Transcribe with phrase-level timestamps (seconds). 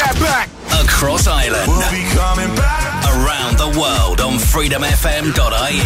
[0.00, 0.48] that back.
[0.84, 1.68] Across Ireland.
[1.68, 2.88] We'll be coming back.
[3.10, 5.80] Around the world on freedomfm.ie.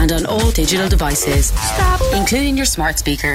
[0.00, 1.46] And on all digital devices.
[1.52, 2.00] Stop.
[2.14, 3.34] Including your smart speaker.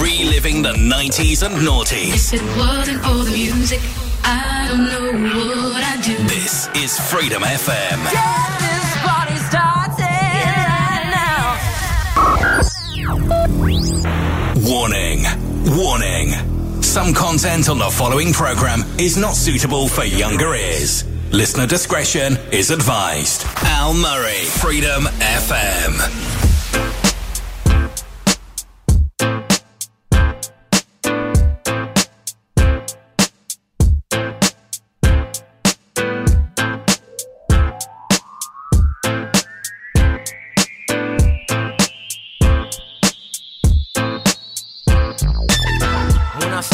[0.00, 2.32] Reliving the 90s and noughties.
[2.32, 3.80] If it wasn't for the music,
[4.22, 6.16] I don't know what I'd do.
[6.28, 7.98] This is Freedom FM.
[8.12, 10.02] Get this party started
[10.70, 11.58] right now.
[14.70, 15.26] Warning.
[15.76, 16.53] Warning.
[16.94, 21.02] Some content on the following program is not suitable for younger ears.
[21.32, 23.44] Listener discretion is advised.
[23.64, 26.43] Al Murray, Freedom FM.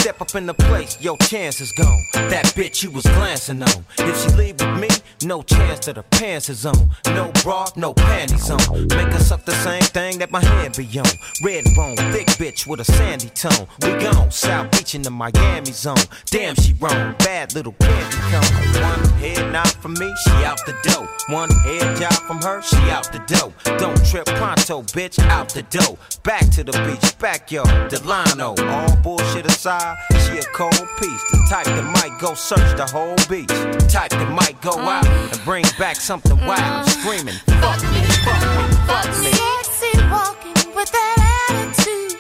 [0.01, 2.03] Step up in the place, your chance is gone.
[2.15, 3.85] That bitch you was glancing on.
[3.99, 4.89] If she leave with me,
[5.25, 6.91] no chance that her pants is on.
[7.07, 8.89] No bra, no panties on.
[8.89, 11.13] Make her suck the same thing that my hand be on.
[11.45, 13.67] Red bone, thick bitch with a sandy tone.
[13.83, 16.07] We gone, South Beach in the Miami zone.
[16.27, 18.83] Damn, she wrong, bad little candy cone.
[18.83, 21.07] One head nod from me, she out the dough.
[21.29, 23.53] One head job from her, she out the dough.
[23.79, 25.99] Don't trip pronto, bitch, out the dough.
[26.23, 28.55] Back to the beach, backyard, Delano.
[28.59, 29.90] All bullshit aside,
[30.25, 31.25] she a cold piece.
[31.31, 33.49] The type that might go search the whole beach.
[33.49, 34.87] The type that might go mm.
[34.87, 36.87] out and bring back something wild.
[36.87, 36.91] Mm.
[37.01, 39.33] Screaming, fuck me, fuck me, fuck me.
[39.33, 41.17] Sexy walking with that
[41.51, 42.19] attitude.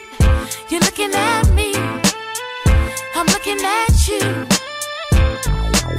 [0.70, 1.74] You're looking at me.
[3.14, 4.22] I'm looking at you.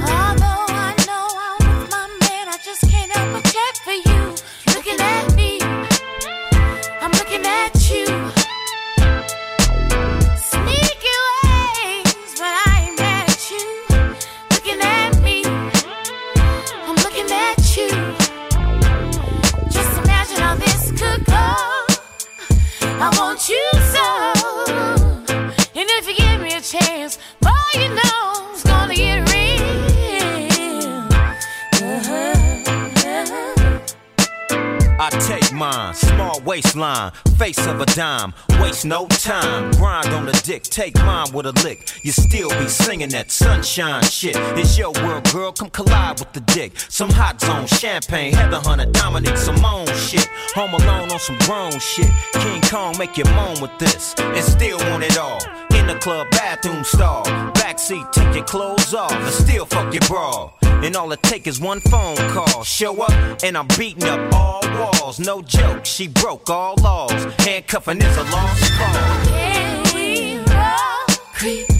[0.02, 3.51] Although I know I'm with my man, I just can't help but
[23.04, 24.06] I want you so.
[25.74, 31.08] And if you give me a chance, boy, you know it's gonna get real.
[31.82, 32.62] Uh-huh.
[35.00, 39.70] I take small waistline, face of a dime, waste no time.
[39.72, 41.88] Grind on the dick, take mine with a lick.
[42.02, 44.34] You still be singing that sunshine shit.
[44.58, 46.72] It's your world, girl, come collide with the dick.
[46.88, 50.28] Some hot zone, champagne, Heather Hunter, Dominique Simone shit.
[50.54, 52.10] Home alone on some grown shit.
[52.32, 55.71] King Kong make you moan with this, and still want it all.
[55.82, 60.52] In the club, bathroom stall, backseat, take your clothes off, and still fuck your bra.
[60.62, 62.62] And all it take is one phone call.
[62.62, 65.18] Show up, and I'm beating up all walls.
[65.18, 67.10] No joke, she broke all laws.
[67.40, 69.28] Handcuffing is a lost cause.
[69.28, 71.16] Can we roll?
[71.34, 71.71] Creep.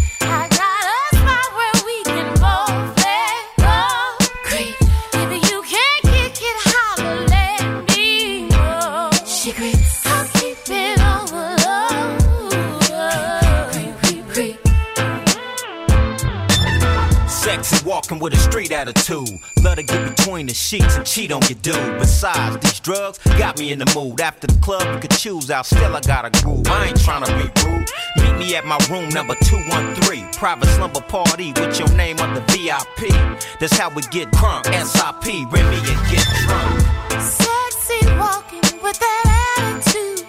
[18.21, 19.41] With a street attitude.
[19.63, 21.99] Love to get between the sheets and cheat on your dude.
[21.99, 24.21] Besides, these drugs got me in the mood.
[24.21, 25.67] After the club, you could choose out.
[25.67, 26.69] Still, I got a groove.
[26.69, 27.91] I ain't tryna be rude.
[28.19, 30.31] Meet me at my room number 213.
[30.35, 33.11] Private slumber party with your name on the VIP.
[33.59, 34.67] That's how we get crunk.
[34.67, 37.21] SIP, Remy and get drunk.
[37.21, 39.25] Sexy walking with that
[39.59, 40.22] attitude.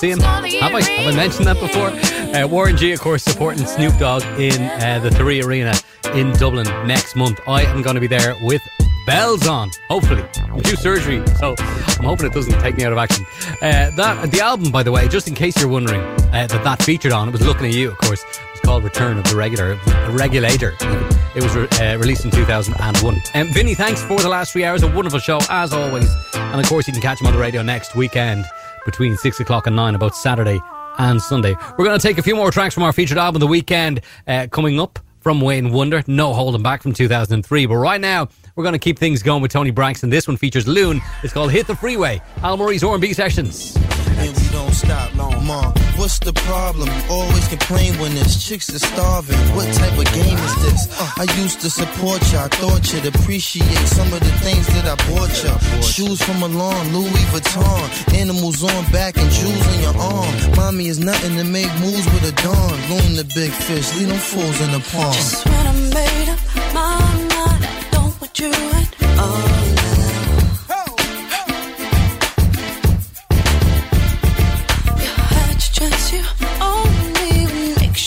[0.00, 0.20] See him?
[0.20, 0.80] Have I?
[0.80, 1.90] Have I mentioned that before?
[2.34, 5.74] Uh, Warren G, of course, supporting Snoop Dogg in uh, the Three Arena
[6.14, 7.38] in Dublin next month.
[7.46, 8.62] I am going to be there with
[9.06, 10.24] bells on, hopefully.
[10.38, 13.26] I'm due surgery, so I'm hoping it doesn't take me out of action.
[13.60, 16.82] Uh, that The album, by the way, just in case you're wondering, uh, that that
[16.82, 18.22] featured on, it was Looking at You, of course.
[18.22, 19.78] It was called Return of the Regular,
[20.10, 20.76] Regulator.
[21.36, 23.20] It was re- uh, released in 2001.
[23.34, 24.82] Um, Vinny, thanks for the last three hours.
[24.82, 26.10] A wonderful show, as always.
[26.34, 28.46] And of course, you can catch him on the radio next weekend
[28.84, 30.60] between 6 o'clock and 9, about Saturday
[30.98, 31.54] and Sunday.
[31.78, 34.46] We're going to take a few more tracks from our featured album, The Weekend, uh,
[34.50, 36.02] coming up from Wayne Wonder.
[36.06, 37.66] No holding back from 2003.
[37.66, 40.10] But right now, we're going to keep things going with Toni Braxton.
[40.10, 41.00] This one features Loon.
[41.22, 42.20] It's called Hit the Freeway.
[42.42, 43.76] Al Murray's R&B Sessions.
[43.76, 45.74] and we don't stop long, mom.
[46.10, 46.88] What's the problem?
[46.88, 49.38] You Always complain when there's chicks that starving.
[49.54, 50.82] What type of game is this?
[51.16, 52.38] I used to support you.
[52.38, 55.54] I thought you'd appreciate some of the things that I bought you.
[55.82, 58.18] Shoes from Milan, Louis Vuitton.
[58.18, 60.34] Animals on back and jewels on your arm.
[60.56, 62.74] Mommy is nothing to make moves with a dawn.
[62.90, 65.14] Loom the big fish, leave them fools in the pond.
[65.14, 66.40] Just when I made up
[66.74, 66.98] my
[67.38, 69.30] mind, I don't want you at all.
[69.30, 69.59] Oh.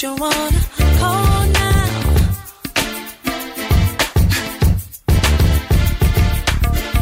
[0.04, 0.62] you wanna
[1.00, 1.88] call now.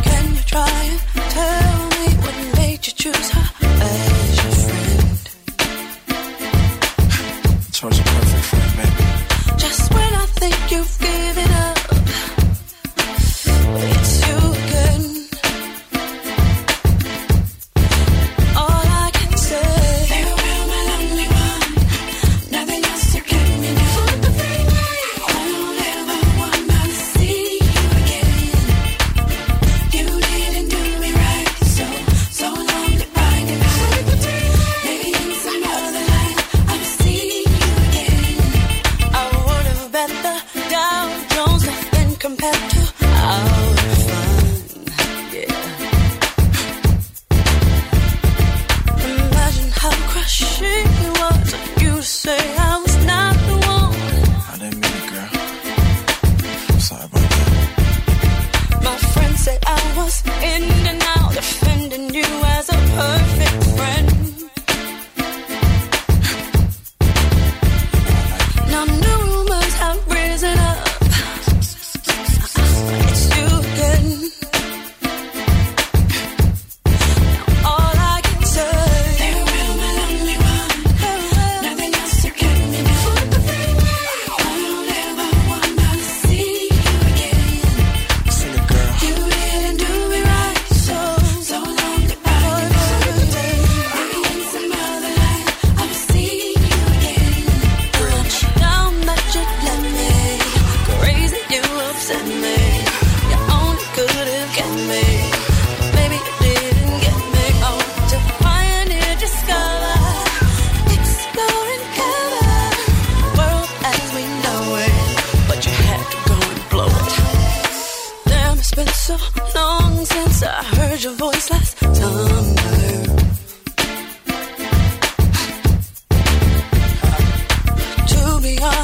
[0.03, 1.00] Can you try
[1.30, 3.48] tell me what made you choose her
[3.81, 5.24] as your friend?
[7.74, 8.11] Charge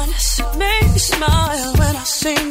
[0.08, 2.47] Makes me smile when I sing.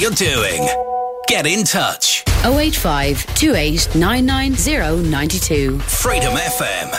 [0.00, 0.66] you're doing.
[1.28, 2.24] Get in touch.
[2.42, 3.88] 085 28
[5.80, 6.89] Freedom FM.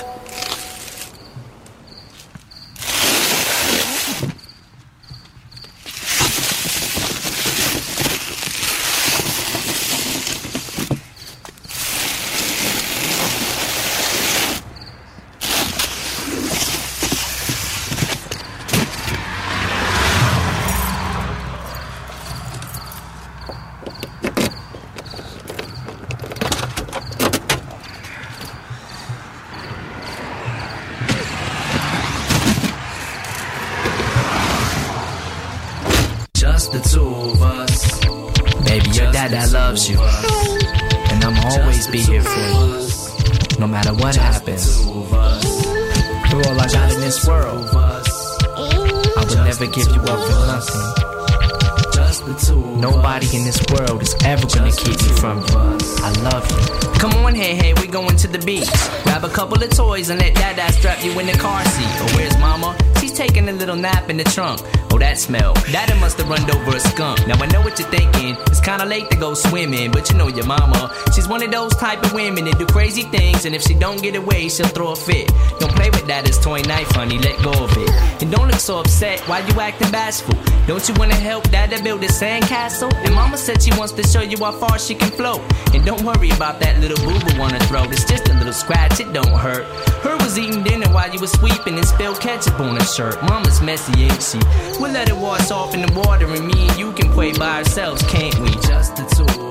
[69.02, 70.94] It's to go swimming, but you know your mama.
[71.16, 74.02] She's one of those type of women that do crazy things, and if she don't
[74.02, 75.28] get away, she'll throw a fit.
[75.60, 77.18] Don't play with dada's toy knife, honey.
[77.18, 77.90] Let go of it.
[78.22, 79.20] And don't look so upset.
[79.22, 80.36] Why you acting bashful?
[80.68, 82.94] Don't you wanna help dada build a sandcastle?
[83.04, 85.42] And mama said she wants to show you how far she can float.
[85.74, 87.92] And don't worry about that little boo boo on her throat.
[87.92, 89.66] It's just a little scratch, it don't hurt.
[90.04, 93.22] Her was eating dinner while you was sweeping and spilled ketchup on her shirt.
[93.24, 94.40] Mama's messy, ain't she?
[94.80, 97.58] We'll let it wash off in the water, and me and you can play by
[97.58, 98.50] ourselves, can't we?
[98.62, 99.51] Just the two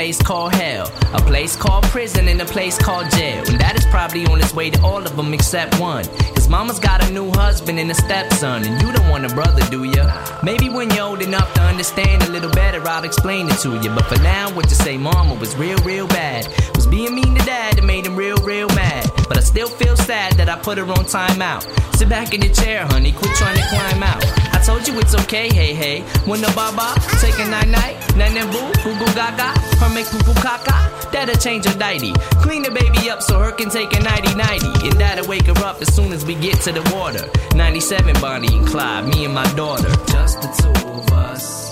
[0.00, 0.90] place called hell.
[1.12, 3.44] A place called prison and a place called jail.
[3.48, 6.06] And that is probably on its way to all of them except one.
[6.34, 8.64] Cause mama's got a new husband and a stepson.
[8.64, 10.04] And you don't want a brother, do ya?
[10.42, 13.90] Maybe when you're old enough to understand a little better, I'll explain it to you.
[13.90, 16.48] But for now, what you say, mama was real, real bad.
[16.74, 19.04] Was being mean to dad that made him real, real mad.
[19.28, 21.62] But I still feel sad that I put her on timeout.
[21.94, 24.24] Sit back in the chair, honey, quit trying to climb out.
[24.54, 26.00] I told you it's okay, hey, hey.
[26.24, 29.48] When the baba, take a night night, nana boo, boo gaga,
[29.80, 30.76] her make poo caca.
[31.10, 32.12] That'll change her nighty.
[32.44, 34.72] Clean the baby up so her can take a nighty nighty.
[34.88, 37.24] And that'll wake her up as soon as we get to the water.
[37.56, 39.88] 97 Bonnie and Clyde, me and my daughter.
[40.06, 41.69] Just the two of us.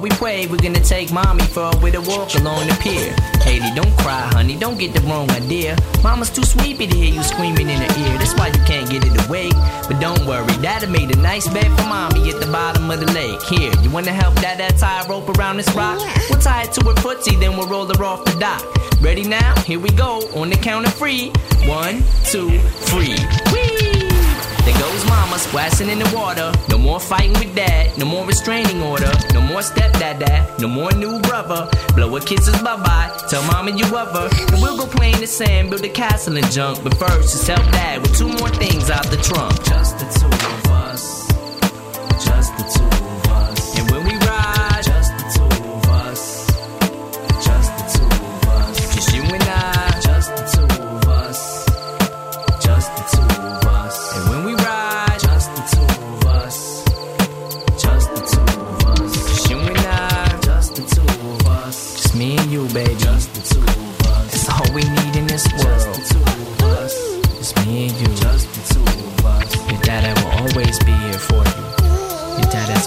[0.00, 3.14] We pray, we're gonna take mommy for a with a walk along the pier.
[3.44, 5.76] Hailie, don't cry, honey, don't get the wrong idea.
[6.02, 8.16] Mama's too sleepy to hear you screaming in her ear.
[8.16, 9.52] That's why you can't get it awake.
[9.88, 13.12] But don't worry, Daddy made a nice bed for mommy at the bottom of the
[13.12, 13.42] lake.
[13.42, 15.98] Here, you wanna help Dada tie a rope around this rock?
[16.30, 18.64] We'll tie it to her footsie, then we'll roll her off the dock.
[19.02, 19.54] Ready now?
[19.62, 21.28] Here we go, on the count of three.
[21.66, 23.18] One, two, three.
[23.52, 23.89] Whee!
[25.10, 26.52] Mama splashing in the water.
[26.70, 27.98] No more fighting with dad.
[27.98, 29.12] No more restraining order.
[29.34, 30.20] No more stepdad.
[30.20, 31.68] Dad, no more new brother.
[31.94, 33.10] Blow her kisses bye bye.
[33.28, 34.28] Tell mama you love her.
[34.52, 36.82] And we'll go play in the sand, build a castle and junk.
[36.82, 39.52] But first, just help dad with two more things out the trunk.
[39.64, 40.59] Just the two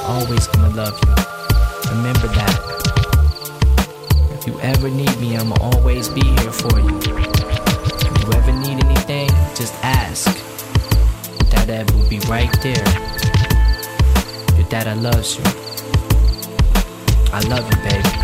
[0.05, 1.13] always gonna love you.
[1.91, 2.59] Remember that.
[4.31, 6.99] If you ever need me, I'ma always be here for you.
[6.99, 10.27] If you ever need anything, just ask.
[11.49, 12.85] Dada will be right there.
[14.57, 15.43] Your dada loves you.
[17.31, 18.22] I love you, baby.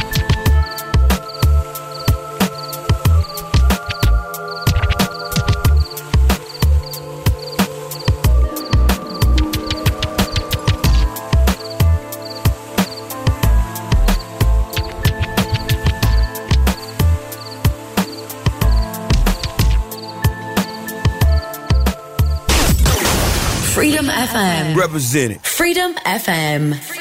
[24.33, 24.75] FM.
[24.75, 25.41] Represented.
[25.41, 26.99] Freedom FM.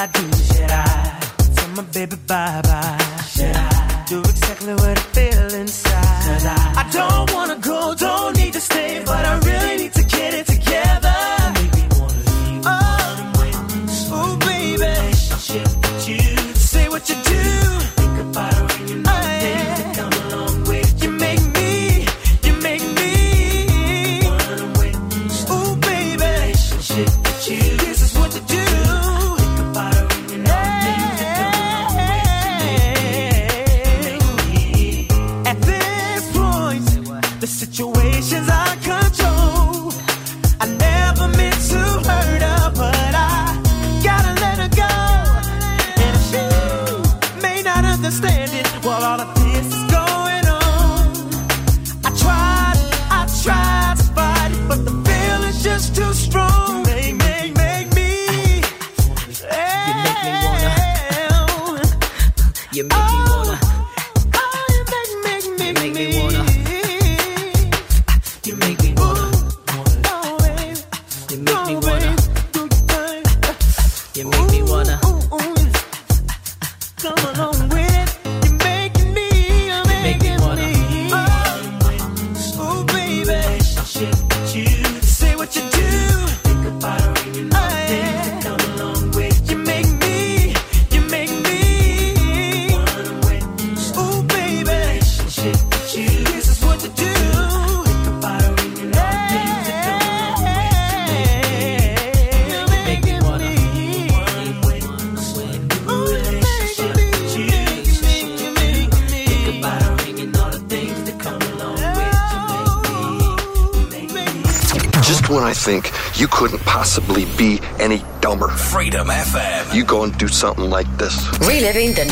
[0.00, 1.20] I do, should I
[1.56, 2.97] tell my baby bye bye?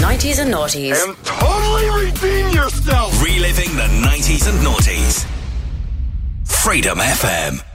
[0.06, 1.04] 90s and noughties.
[1.04, 3.20] And totally redeem yourself!
[3.20, 5.26] Reliving the 90s and noughties.
[6.44, 7.65] Freedom FM.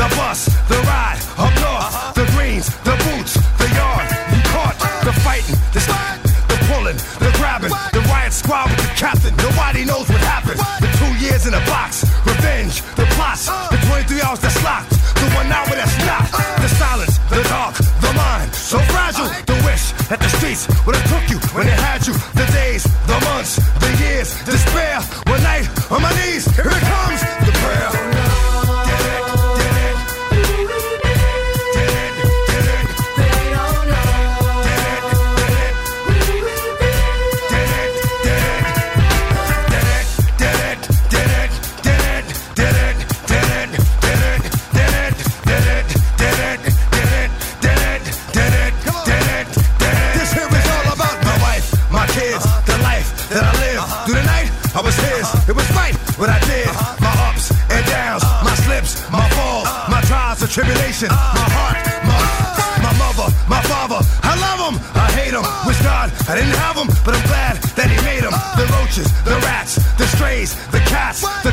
[0.00, 1.84] The bus, the ride, her car,
[2.16, 4.08] the greens, the boots, the yard.
[4.32, 8.92] the caught the fighting, the st- the pulling, the grabbing, the riot squad with the
[8.96, 9.36] captain.
[9.36, 10.56] Nobody knows what happened.
[10.80, 14.88] The two years in a box, revenge, the plots, the 23 hours that's locked,
[15.20, 16.24] the one hour that's not.
[16.64, 19.28] The silence, the dark, the mind, so fragile.
[19.44, 21.39] The wish that the streets would have took you
[66.30, 68.30] I didn't have them, but I'm glad that He made them.
[68.54, 71.50] The roaches, the rats, the strays, the cats, the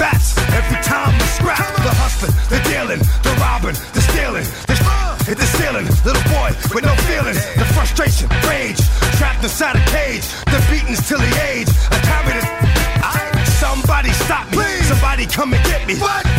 [0.00, 0.32] bats.
[0.56, 4.80] Every time we scrap, the hustling, the dealing, the robbing, the stealing, the
[5.28, 5.84] hit the ceiling.
[6.08, 8.80] Little boy with no feelings, the frustration, rage,
[9.20, 11.68] trapped inside a cage, the beatings till the age.
[11.92, 12.48] I carried it.
[13.60, 14.64] Somebody stop me.
[14.88, 16.00] Somebody come and get me.
[16.00, 16.35] Little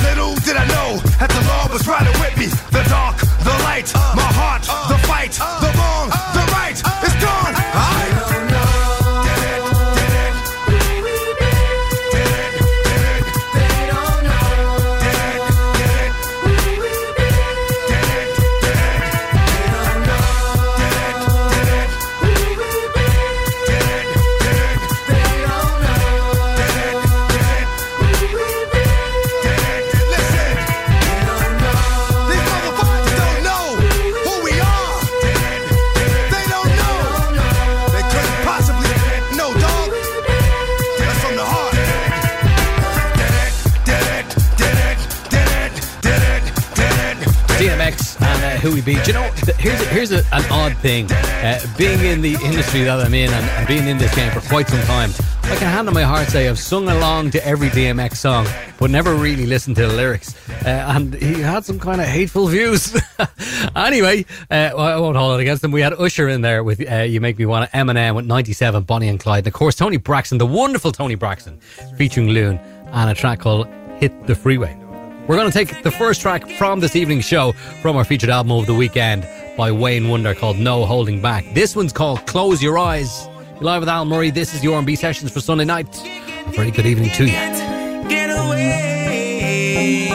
[50.67, 51.10] odd thing.
[51.12, 54.67] Uh, being in the industry that I'm in and, being in this game for quite
[54.67, 55.12] some time,
[55.43, 58.45] I can hand on my heart say I've sung along to every DMX song,
[58.77, 60.36] but never really listened to the lyrics.
[60.65, 62.95] Uh, and he had some kind of hateful views.
[63.75, 65.71] anyway, uh, well, I won't hold it against him.
[65.71, 68.84] We had Usher in there with uh, "You Make Me Want to," Eminem with "97,"
[68.86, 71.60] Bonnie and Clyde, and of course Toni Braxton, the wonderful Toni Braxton,
[71.97, 72.58] featuring Loon,
[72.91, 73.67] and a track called
[73.99, 74.75] "Hit the Freeway."
[75.27, 77.51] We're going to take the first track from this evening's show
[77.82, 79.27] from our featured album of the weekend
[79.58, 81.43] by Wayne Wonder called No Holding Back.
[81.54, 83.28] This one's called Close Your Eyes.
[83.56, 84.30] You're live with Al Murray.
[84.30, 85.88] This is your R&B Sessions for Sunday night.
[86.06, 87.32] A very good evening to you.
[88.08, 90.07] Get away.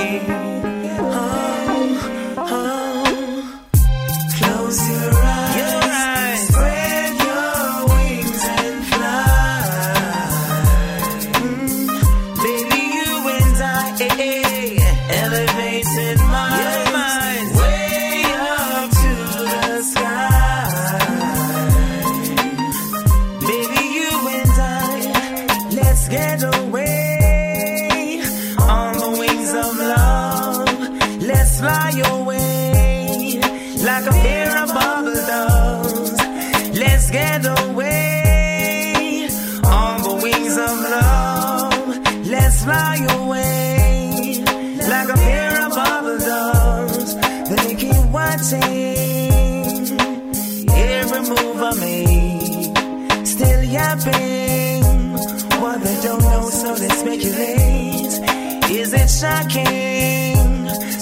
[55.61, 58.12] What they don't know, so they speculate.
[58.70, 60.37] Is it shocking?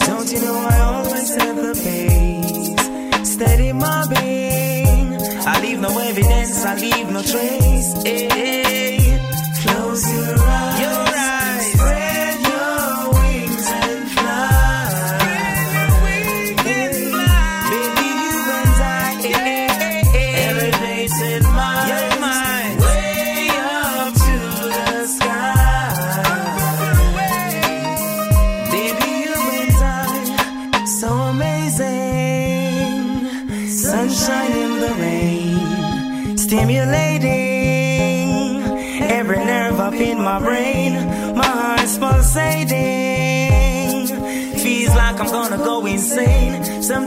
[0.07, 3.29] Don't you know I always set the pace?
[3.35, 5.17] Steady mobbing.
[5.53, 8.03] I leave no evidence, I leave no trace.
[8.03, 8.50] Hey,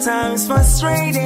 [0.03, 1.22] Sometimes frustrating,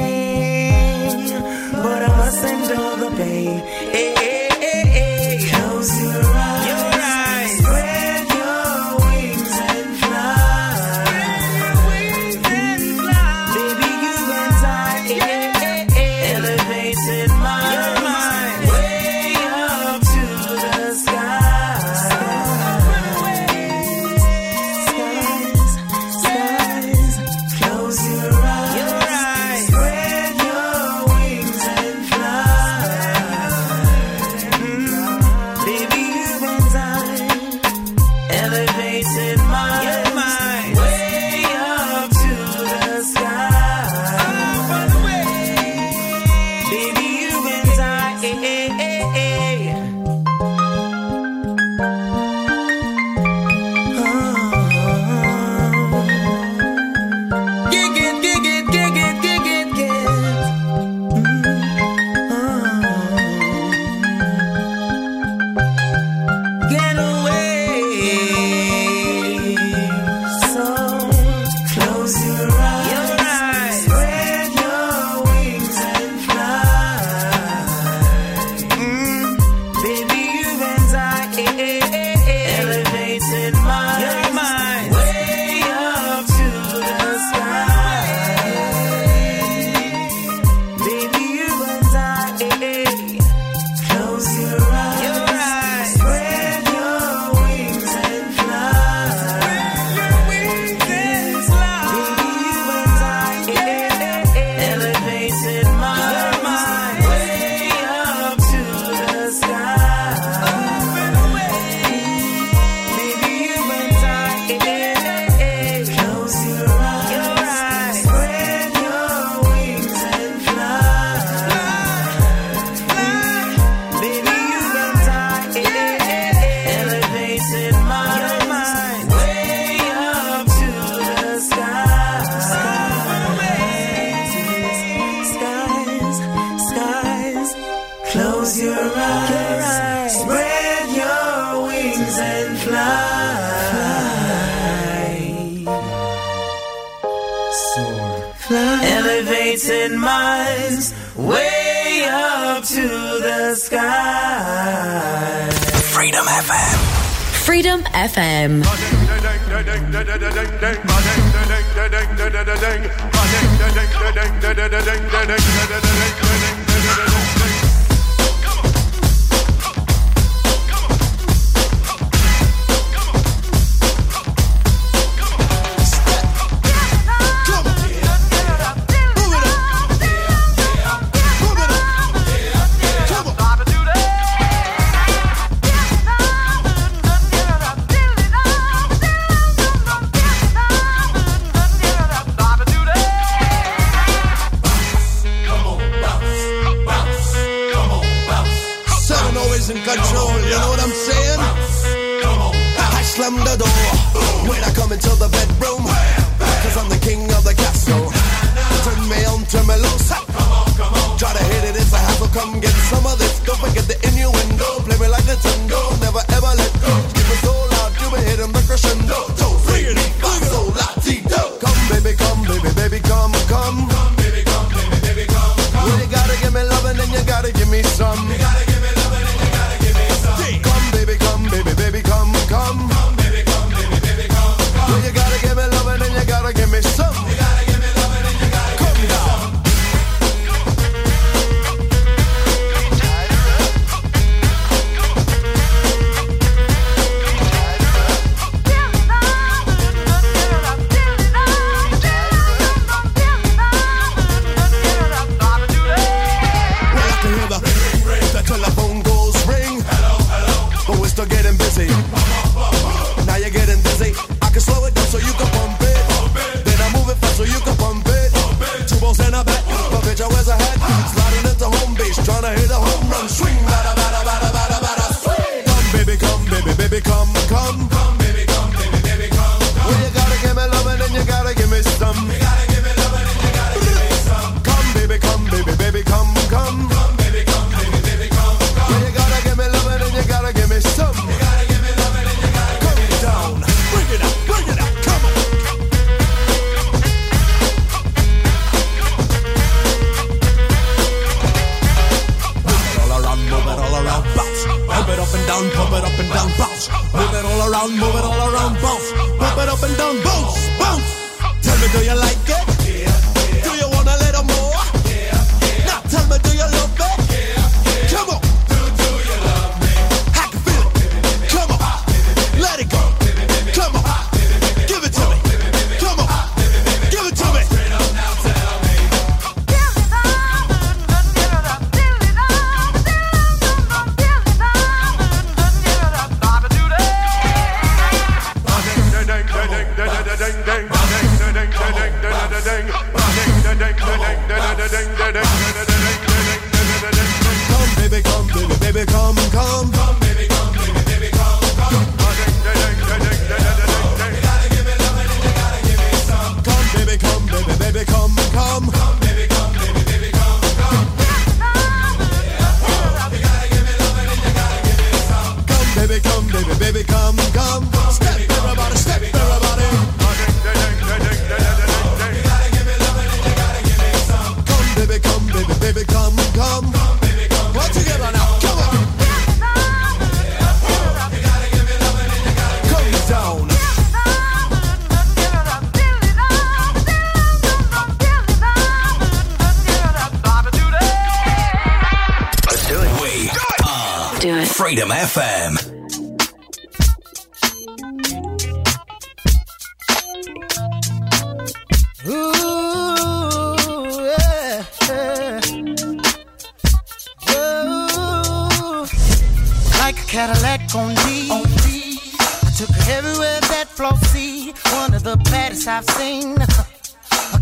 [412.78, 416.54] Took her everywhere that Flossie, one of the baddest I've seen.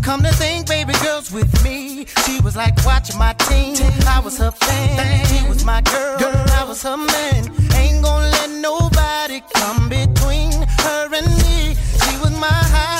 [0.03, 2.05] Come to think, baby girls with me.
[2.23, 3.77] She was like watching my team.
[4.07, 5.25] I was her fan.
[5.25, 6.19] She was my girl.
[6.19, 6.45] girl.
[6.51, 7.51] I was her man.
[7.73, 10.51] Ain't gonna let nobody come between
[10.85, 11.73] her and me.
[11.73, 12.96] She was my high.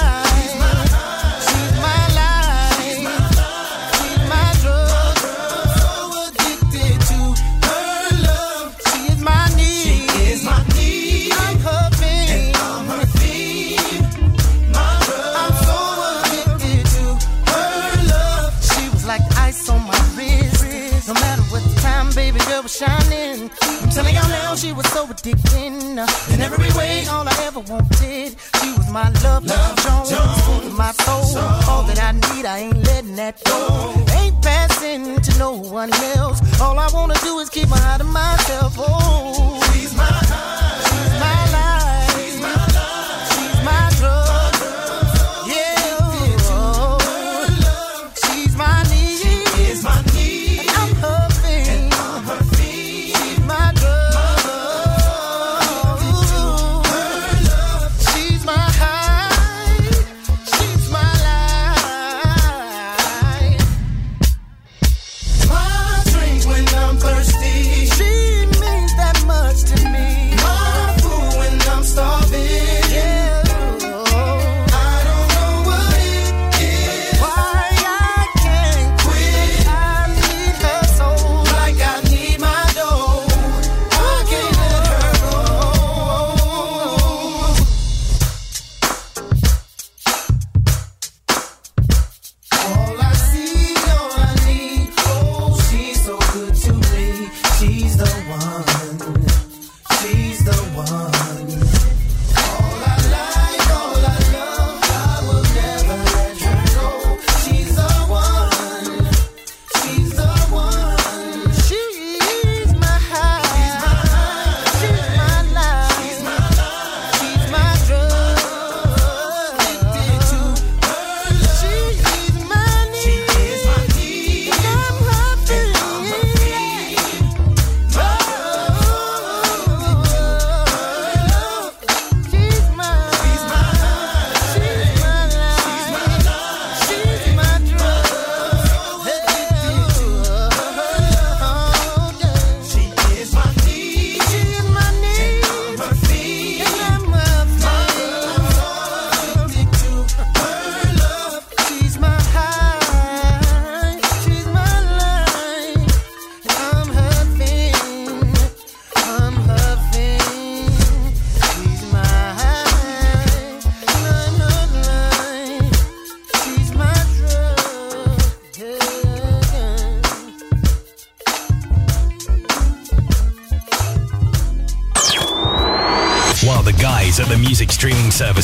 [22.77, 23.49] shining.
[23.61, 25.97] I'm telling y'all now, she was so addicting.
[26.33, 30.91] In every way, all I ever wanted, she was my love, love Jones, Jones my
[30.91, 31.23] soul.
[31.23, 31.69] soul.
[31.69, 33.93] All that I need, I ain't letting that go.
[34.19, 36.39] Ain't passing to no one else.
[36.61, 38.75] All I wanna do is keep her out of myself.
[38.77, 40.86] Oh, she's my heart.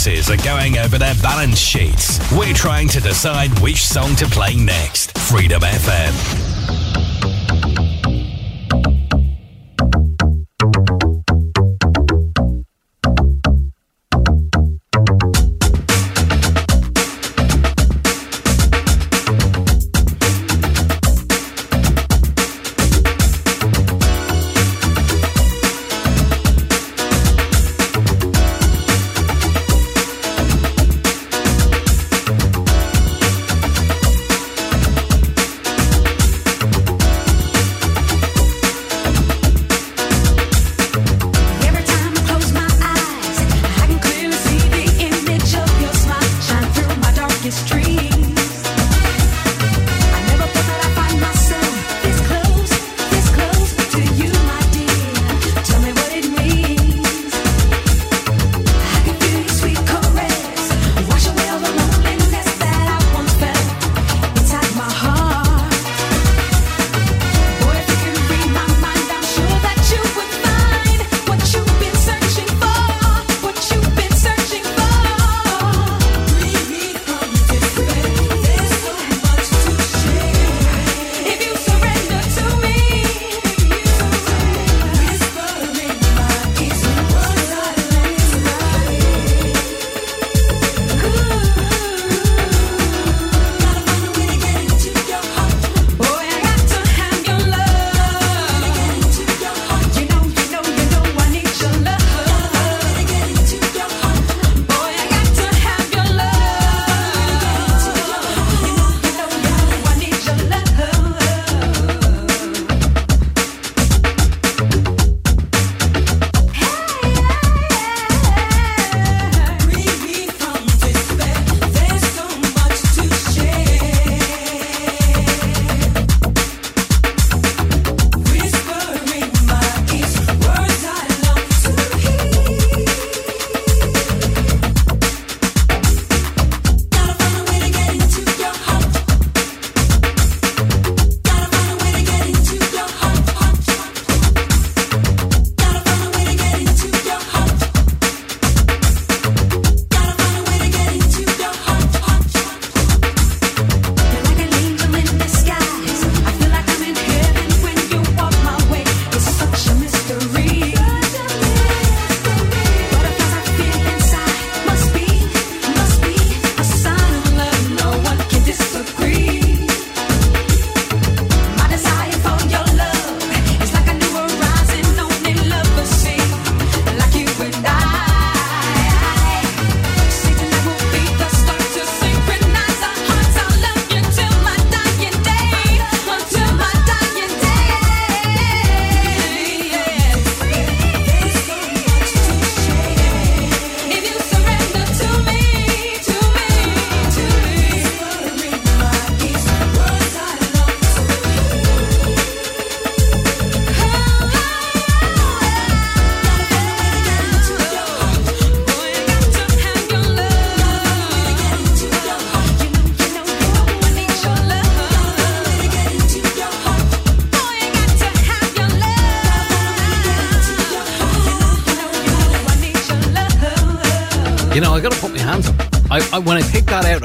[0.03, 2.19] businesses are going over their balance sheets.
[2.31, 5.17] We're trying to decide which song to play next.
[5.17, 6.42] Freedom FM.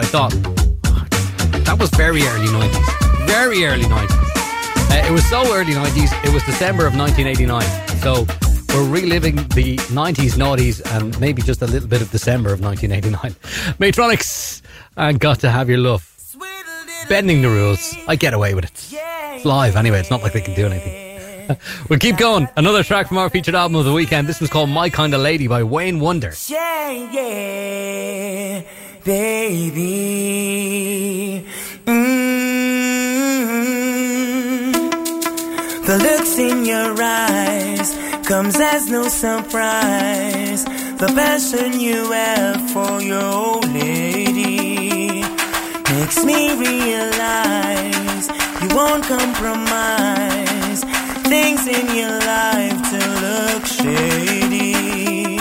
[0.01, 0.31] I thought,
[1.65, 3.27] that was very early 90s.
[3.27, 4.29] Very early 90s.
[4.91, 7.63] Uh, it was so early 90s, it was December of 1989.
[7.99, 8.27] So
[8.75, 13.33] we're reliving the 90s noughties and maybe just a little bit of December of 1989.
[13.79, 14.63] Mantronix
[14.97, 16.05] and Got to Have Your Love.
[17.09, 17.97] Bending the rules.
[18.07, 18.89] I get away with it.
[18.93, 21.57] It's live anyway, it's not like they can do anything.
[21.89, 22.49] we'll keep going.
[22.57, 24.29] Another track from our featured album of the weekend.
[24.29, 26.35] This was called My Kind of Lady by Wayne Wonder.
[26.47, 28.08] Yeah, yeah
[29.09, 29.97] baby.
[31.87, 32.29] Mm-hmm.
[35.87, 37.89] The looks in your eyes
[38.27, 40.65] comes as no surprise.
[41.03, 45.23] The passion you have for your old lady
[45.95, 48.25] makes me realize
[48.61, 50.81] you won't compromise
[51.33, 55.39] things in your life to look shady.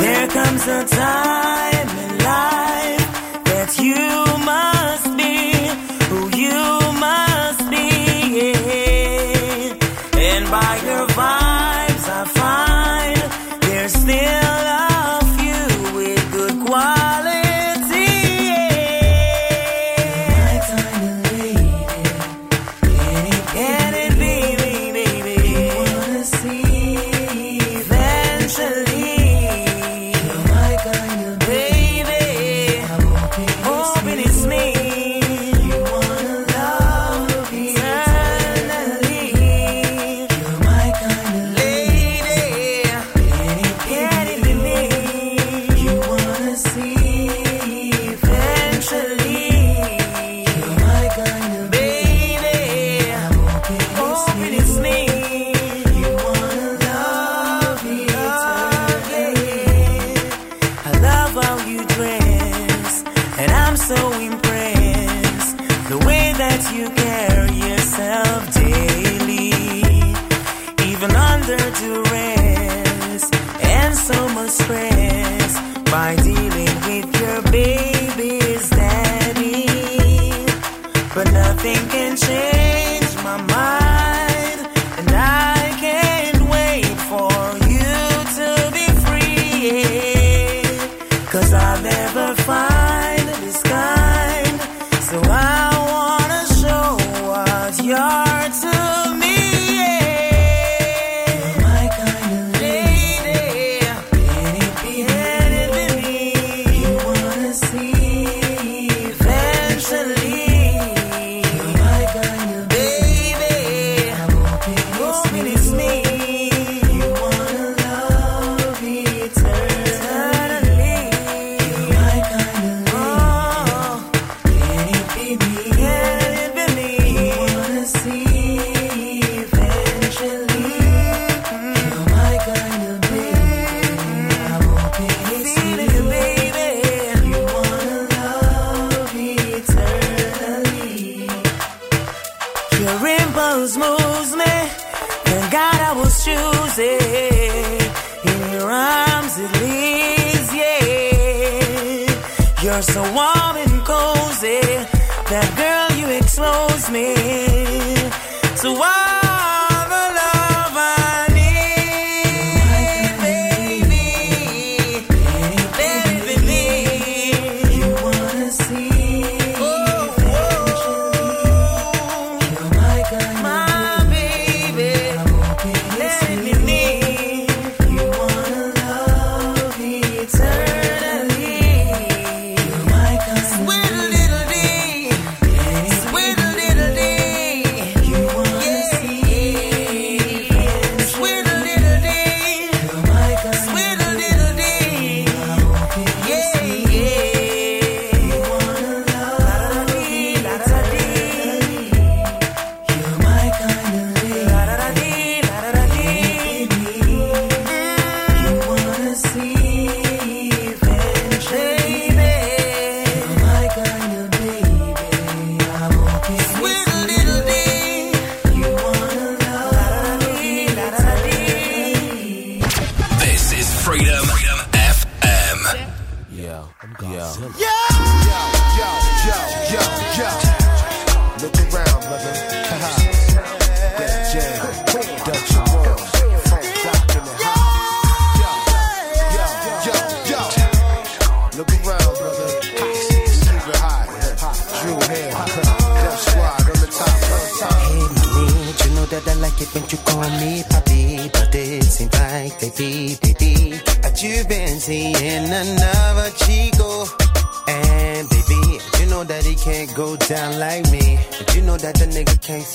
[0.00, 1.91] There comes a time
[3.94, 4.31] you.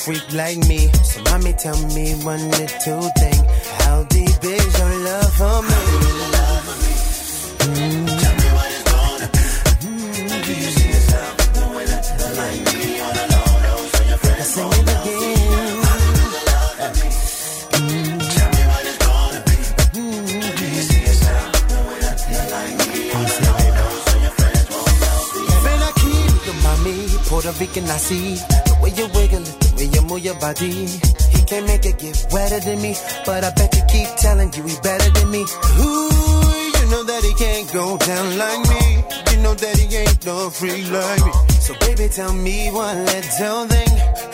[0.07, 0.87] freak like me.
[1.03, 3.41] So mommy tell me one little thing.
[3.79, 5.79] How deep is your love for me?
[7.59, 8.07] Mm.
[8.21, 9.45] Tell me what it's gonna be.
[9.83, 10.45] Mm.
[10.45, 12.05] Do you see yourself doing it
[12.39, 15.27] like me on a low, low, so your friends Sing it again.
[27.27, 28.66] Puerto Rican, I see
[30.39, 30.85] body.
[31.33, 34.63] He can't make it get wetter than me But I bet you keep telling you
[34.63, 35.41] he better than me.
[35.41, 36.09] Ooh,
[36.77, 39.03] you know that he can't go down like me.
[39.31, 41.31] You know that he ain't no freak like me.
[41.59, 44.26] So baby, tell me one little thing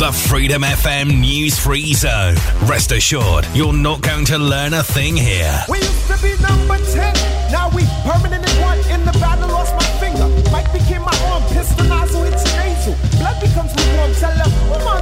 [0.00, 2.32] the Freedom FM News Free Zone.
[2.64, 5.52] Rest assured, you're not going to learn a thing here.
[5.68, 7.52] We used to be number 10.
[7.52, 10.24] Now we permanently one in the battle, lost my finger.
[10.48, 12.96] Mike became my arm, pistol nozzle your nasal.
[13.20, 14.48] Blood becomes lukewarm, tell them,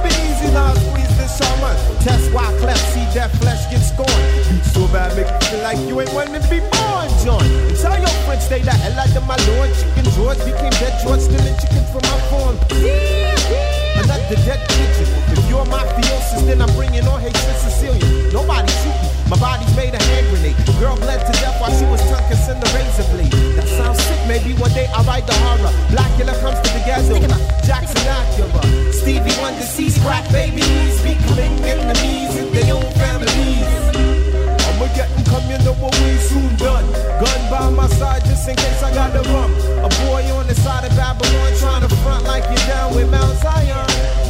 [0.03, 1.71] be easy now, squeeze this summer.
[2.03, 2.51] Test why
[2.91, 4.11] see that flesh get scorned.
[4.51, 7.47] You so bad, make you feel like you ain't wanting to be born, John.
[7.79, 9.71] Tell your friends, hell out of my lord.
[9.79, 13.78] Chicken George became dead George, stealing chicken from my farm.
[14.29, 15.09] Another dead pigeon.
[15.33, 18.29] If you're mafiosis, then I'm bringing all hate to Sicilian.
[18.31, 19.09] Nobody shoot me.
[19.27, 20.55] My body's made a hand grenade.
[20.77, 23.33] Girl bled to death while she was tongue kissing the razor blade.
[23.57, 24.19] That sounds sick.
[24.27, 25.73] Maybe one day I'll write the horror.
[25.89, 27.17] Blackula comes to the ghetto.
[27.65, 28.93] Jackson Acura.
[28.93, 31.01] Stevie Wonder sees crack babies.
[31.01, 33.88] Becoming enemies in their own families.
[34.89, 36.85] I'ma get them come, you know what we soon done.
[36.93, 39.53] Gun by my side just in case I got the rum.
[39.83, 43.37] A boy on the side of Babylon trying to front like you're down with Mount
[43.37, 44.28] Zion.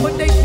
[0.00, 0.37] But they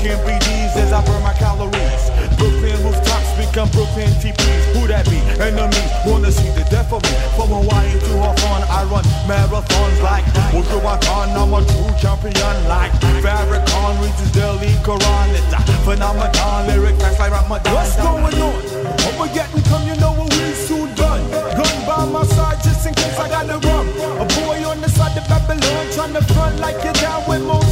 [0.00, 2.04] Can't be these as I burn my calories.
[2.40, 4.72] Brooklyn rooftops become Brooklyn TPs.
[4.72, 5.20] Who that be?
[5.36, 7.12] Enemies wanna see the death of me.
[7.36, 10.24] From Hawaii to Hawthorne, I run marathons like
[10.56, 11.36] Wujuwakan.
[11.36, 15.36] I'm a true champion like Farrakhan reads his daily Quran.
[15.36, 16.66] It's a phenomenon.
[16.66, 17.74] Lyric facts like Ramadan.
[17.76, 18.56] What's going on?
[19.04, 21.28] Armageddon come, you know what we soon done.
[21.60, 23.84] Gun by my side just in case I gotta run.
[24.16, 27.69] A boy on the side of Babylon trying to front like you're down with most.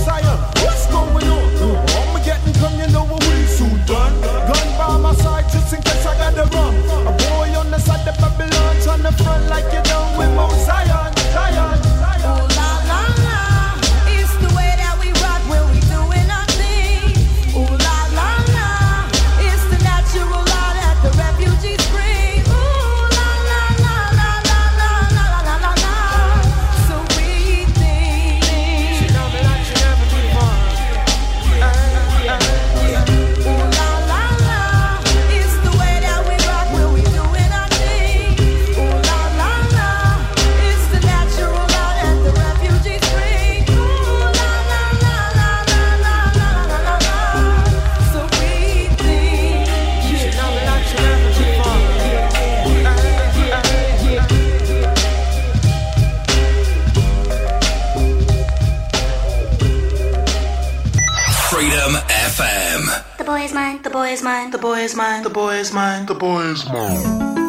[64.09, 64.51] boy is mine.
[64.51, 65.23] The boy is mine.
[65.23, 66.07] The boy is mine.
[66.07, 67.48] The boy is mine.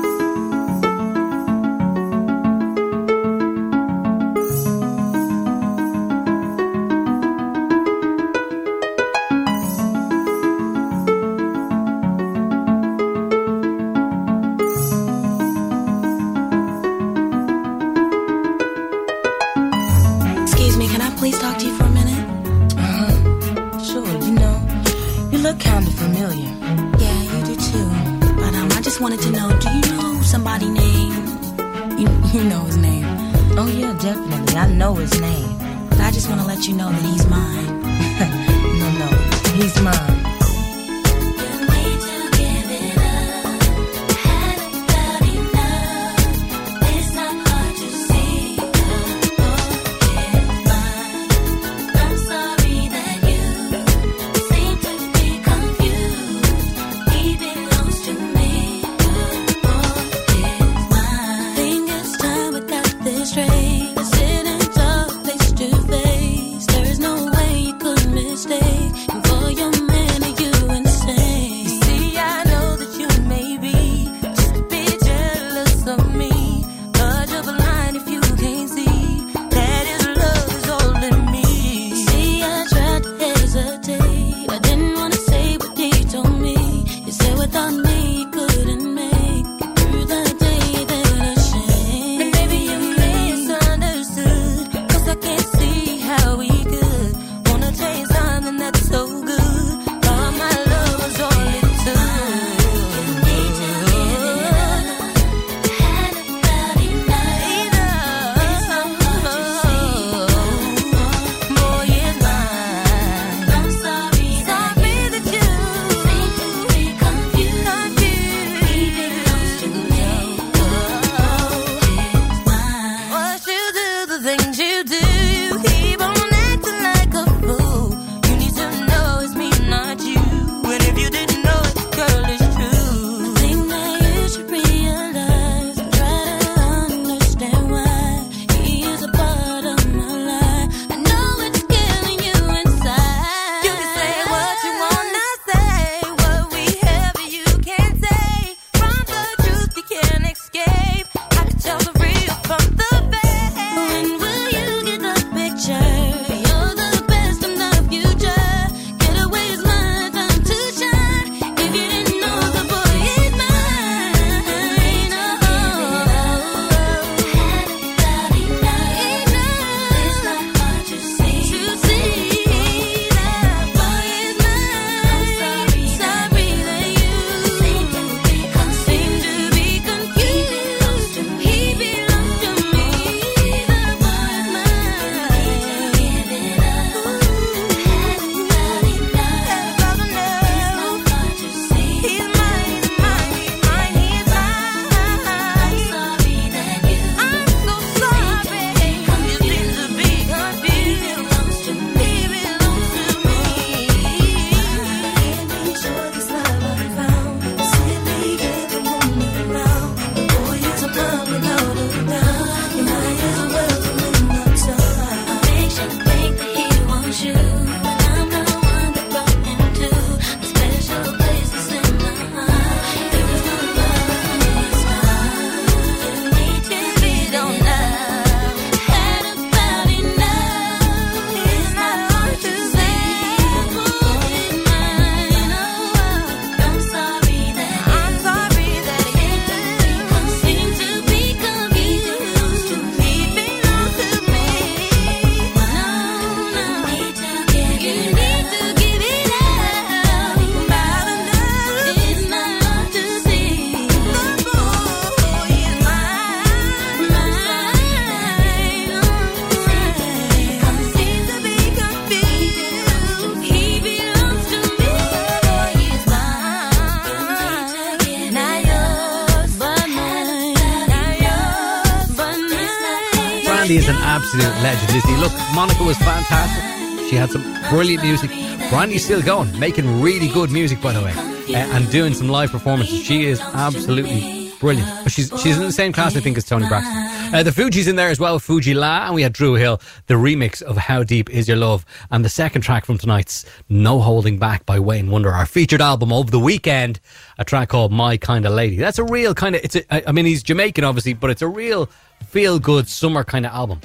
[277.80, 278.30] Brilliant music.
[278.70, 282.52] Brandy's still going, making really good music, by the way, uh, and doing some live
[282.52, 283.02] performances.
[283.06, 284.86] She is absolutely brilliant.
[285.04, 287.34] But she's she's in the same class, I think, as Toni Braxton.
[287.34, 290.62] Uh, the Fugees in there as well, Fugee-La, and we had Dru Hill, the remix
[290.62, 294.66] of How Deep Is Your Love, and the second track from tonight's No Holding Back
[294.66, 297.00] by Wayne Wonder, our featured album of the weekend,
[297.38, 298.76] a track called My Kind of Lady.
[298.76, 301.48] That's a real kind of, it's a, I mean, he's Jamaican, obviously, but it's a
[301.48, 301.90] real
[302.28, 303.80] feel good summer kind of album.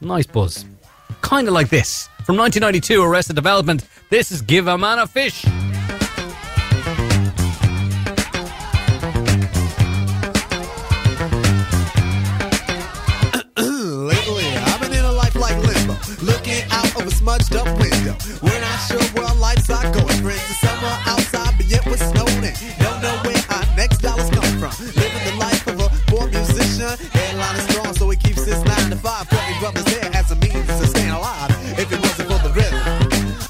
[0.00, 0.64] Nice buzz.
[1.20, 2.08] Kind of like this.
[2.24, 5.44] From 1992, Arrested Development, this is Give a Man a Fish.
[5.44, 5.52] Lately,
[14.56, 18.16] I've been in a life like limbo, looking out of a smudged up window.
[18.40, 20.16] We're not sure where our lives are going.
[20.24, 22.24] Friends are somewhere outside, but yet we're snowed.
[22.80, 24.72] Don't know where our next dollars come from.
[24.96, 26.96] Living the life of a poor musician.
[27.12, 29.28] Headline is strong, so he keeps his nine to five.
[29.28, 30.36] Cutting brothers hair as a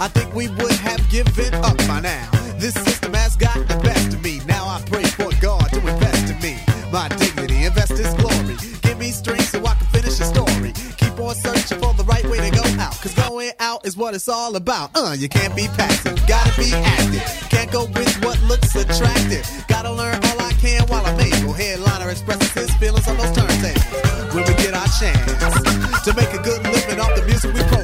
[0.01, 2.29] I think we would have given up by now.
[2.59, 4.41] This system has got the best of me.
[4.47, 6.59] Now I pray for God to invest in me.
[6.91, 8.57] My dignity, invest His glory.
[8.83, 10.73] Give me strength so I can finish the story.
[10.99, 12.99] Keep on searching for the right way to go out.
[13.01, 14.91] Cause going out is what it's all about.
[14.95, 17.49] Uh, you can't be passive, gotta be active.
[17.51, 19.47] Can't go with what looks attractive.
[19.69, 21.53] Gotta learn all I can while I'm able.
[21.53, 24.35] Headliner expresses his feelings on those turntables.
[24.35, 27.84] When we get our chance to make a good living off the music we program,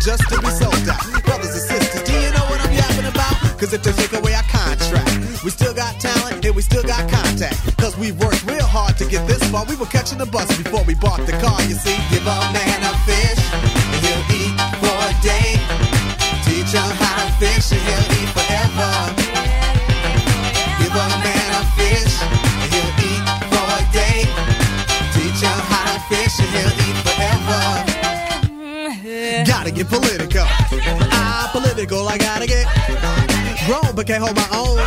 [0.00, 1.02] just to be sold out.
[1.24, 3.34] Brothers and sisters, do you know what I'm yapping about?
[3.58, 7.08] Cause if they take away our contract, we still got talent and we still got
[7.10, 7.56] contact.
[7.78, 9.64] Cause we worked real hard to get this far.
[9.66, 11.60] We were catching the bus before we bought the car.
[11.62, 15.56] You see, give a man a fish and he'll eat for a day.
[16.44, 19.25] Teach him how to fish and he'll eat forever.
[29.88, 30.46] Political.
[31.12, 32.66] Ah, political, I gotta get
[33.66, 34.78] grown, but can't hold my own.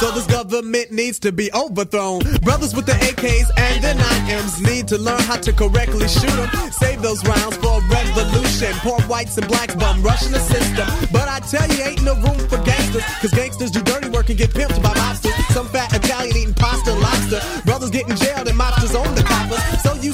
[0.00, 2.20] So this government needs to be overthrown.
[2.42, 6.50] Brothers with the AKs and the 9Ms need to learn how to correctly shoot them.
[6.70, 8.72] Save those rounds for a revolution.
[8.84, 10.86] Poor whites and blacks bum rushing the system.
[11.10, 13.04] But I tell you, ain't no room for gangsters.
[13.22, 15.32] Cause gangsters do dirty work and get pimped by mobsters.
[15.54, 17.40] Some fat Italian eating pasta lobster.
[17.64, 19.24] Brothers getting jailed and mobsters own the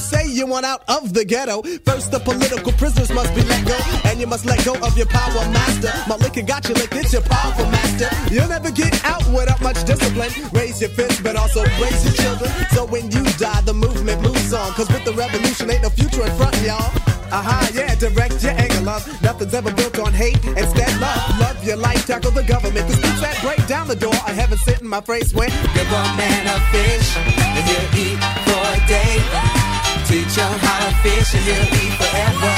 [0.02, 1.62] say you want out of the ghetto.
[1.86, 3.78] First, the political prisoners must be let go.
[4.04, 5.92] And you must let go of your power master.
[6.08, 8.08] My liquor got you licked, it's your powerful master.
[8.34, 10.32] You'll never get out without much discipline.
[10.52, 12.50] Raise your fist, but also raise your children.
[12.72, 14.72] So when you die, the movement moves on.
[14.72, 16.90] Cause with the revolution, ain't no future in front, of y'all.
[17.32, 19.06] Aha, yeah, direct your anger, love.
[19.22, 20.36] Nothing's ever built on hate.
[20.44, 21.40] Instead, love.
[21.40, 22.86] Love your life, tackle the government.
[22.88, 24.12] The speech that break down the door.
[24.26, 28.18] I haven't sit in my face when give a man a fish and he'll eat
[28.44, 29.81] for a day.
[30.12, 32.56] Teach him how to fish and he'll eat forever.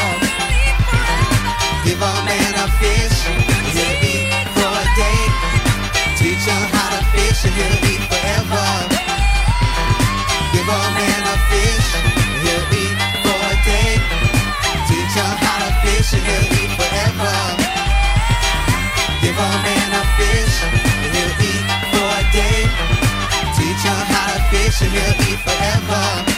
[1.87, 3.19] Give a man a fish
[3.71, 4.27] he'll eat
[4.59, 5.23] for a day.
[6.19, 8.67] Teach him how to fish and he'll eat forever.
[10.51, 11.89] Give a man a fish
[12.43, 14.03] he'll eat for a day.
[14.91, 17.35] Teach him how to fish and he'll eat forever.
[19.23, 20.57] Give a man a fish
[21.07, 22.67] he'll eat for a day.
[23.55, 26.34] Teach him how to fish and he'll eat forever.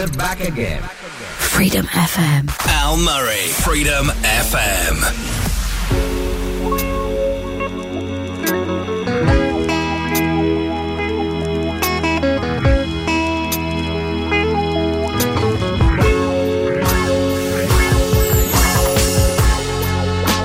[0.00, 0.80] We're back again.
[0.80, 2.48] Freedom FM.
[2.68, 3.48] Al Murray.
[3.48, 4.96] Freedom FM.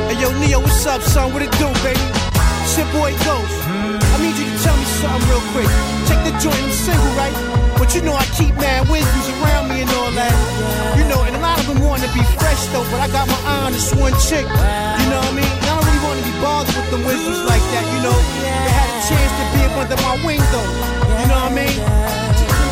[0.10, 1.32] Hey, yo, Ne-Yo, what's up, son?
[1.32, 1.97] What it do, baby?
[2.64, 3.64] It's your boy Ghost.
[3.64, 5.70] I need you to tell me something real quick.
[6.08, 7.55] Take the joint, and sing single, right?
[7.95, 10.35] You know I keep mad wisdoms around me and all that.
[10.99, 13.23] You know, and a lot of them want to be fresh though, but I got
[13.31, 14.43] my eye on this one chick.
[14.43, 15.47] You know what I mean?
[15.47, 18.17] I don't really want to be bothered with them wisdoms like that, you know?
[18.43, 20.71] They had a chance to be up under my wing though.
[21.23, 21.77] You know what I mean?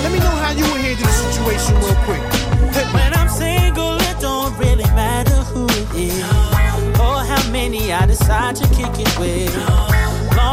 [0.04, 2.24] Let me know how you would handle the situation real quick.
[2.92, 6.20] When I'm single, it don't really matter who it is
[7.00, 9.93] or how many I decide to kick it with.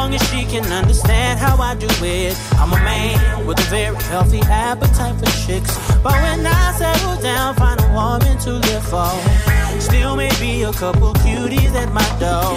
[0.01, 2.35] Long as she can understand how I do it.
[2.53, 5.77] I'm a man with a very healthy appetite for chicks.
[6.03, 9.13] But when I settle down, find a woman to live for.
[9.79, 12.57] Still maybe a couple cuties at my door.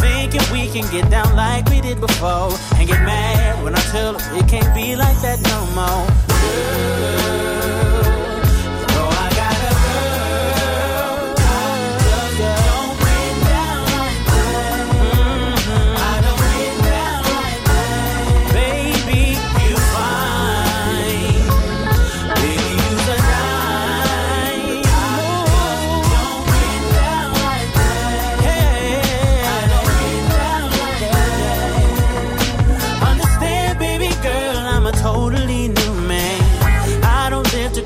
[0.00, 2.56] Thinking we can get down like we did before.
[2.76, 7.01] And get mad when I tell her it can't be like that no more.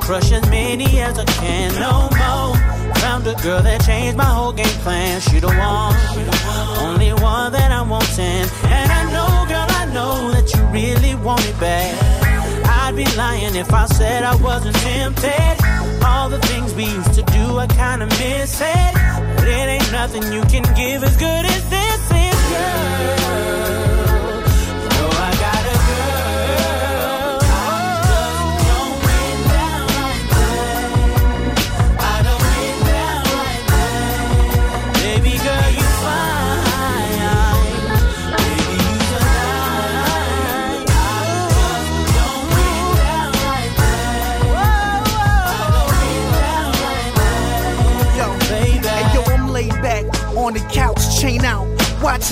[0.07, 2.55] Crush as many as I can no more.
[3.03, 5.21] Found a girl that changed my whole game plan.
[5.21, 5.95] She the one,
[6.87, 8.47] only one that I'm wanting.
[8.77, 11.91] And I know, girl, I know that you really want me back.
[12.83, 15.57] I'd be lying if I said I wasn't tempted.
[16.05, 18.93] All the things we used to do, I kinda miss it.
[19.35, 21.36] But it ain't nothing you can give as good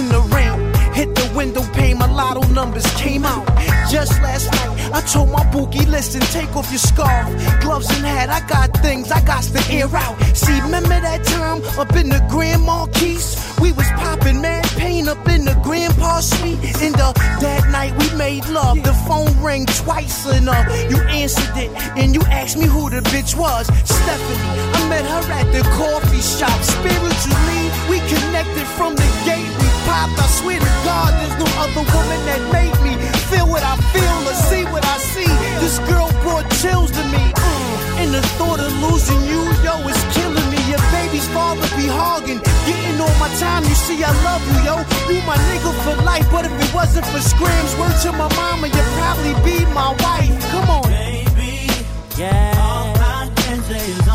[0.03, 0.75] the rain.
[0.93, 3.47] Hit the window pane, my lotto numbers came out.
[3.91, 7.29] Just last night, I told my bookie, listen, take off your scarf,
[7.61, 8.29] gloves and hat.
[8.29, 10.21] I got things, I got to air out.
[10.35, 13.23] See, remember that time up in the Grand Marquis?
[13.61, 16.59] We was popping mad pain up in the grandpa suite.
[16.83, 18.83] In the that night we made love.
[18.83, 23.01] The phone rang twice and uh, you answered it and you asked me who the
[23.13, 23.67] bitch was.
[23.85, 26.59] Stephanie, I met her at the coffee shop.
[26.63, 29.54] Spiritually, we connected from the gate.
[29.95, 30.19] We popped.
[30.19, 32.99] I swear to God, there's no other woman that made me
[33.31, 35.31] feel what I feel or see what I see.
[35.63, 37.23] This girl brought chills to me.
[37.23, 38.03] Mm.
[38.03, 40.59] And the thought of losing you, yo, is killing me.
[40.67, 43.63] Your baby's father be hogging, getting all my time.
[43.65, 44.75] You see, I love you, yo.
[45.11, 46.27] You my nigga for life.
[46.31, 50.35] But if it wasn't for screams, word to my mama, you'd probably be my wife.
[50.51, 51.71] Come on, baby.
[52.19, 52.55] Yeah.
[52.59, 54.09] All I can say is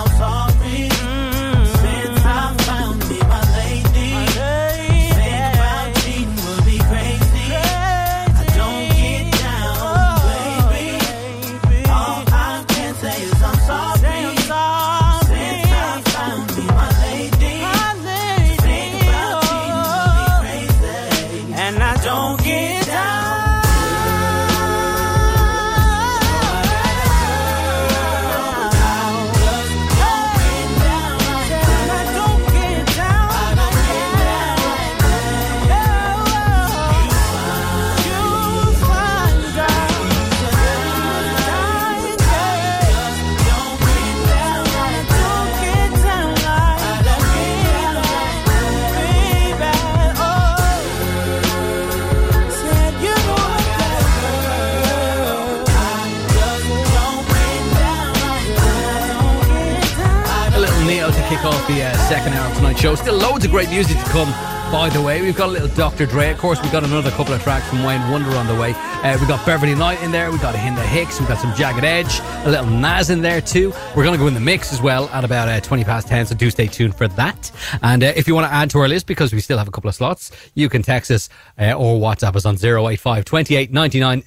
[62.19, 62.95] second hour of tonight's show.
[62.95, 64.29] Still loads of great music to come.
[64.73, 66.05] By the way, we've got a little Dr.
[66.05, 66.31] Dre.
[66.31, 68.73] Of course, we've got another couple of tracks from Wayne Wonder on the way.
[68.75, 70.29] Uh, we got Beverly Knight in there.
[70.29, 71.17] We got a Hinda Hicks.
[71.17, 72.19] We've got some Jagged Edge.
[72.45, 73.71] A little Nas in there too.
[73.95, 76.25] We're going to go in the mix as well at about uh, 20 past 10.
[76.25, 77.51] So do stay tuned for that.
[77.81, 79.71] And uh, if you want to add to our list, because we still have a
[79.71, 84.23] couple of slots, you can text us uh, or WhatsApp us on 085 28 99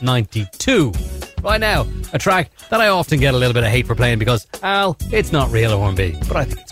[0.00, 0.92] 092.
[1.42, 4.20] Right now, a track that I often get a little bit of hate for playing
[4.20, 6.71] because, Al, it's not real R&B, but I think it's.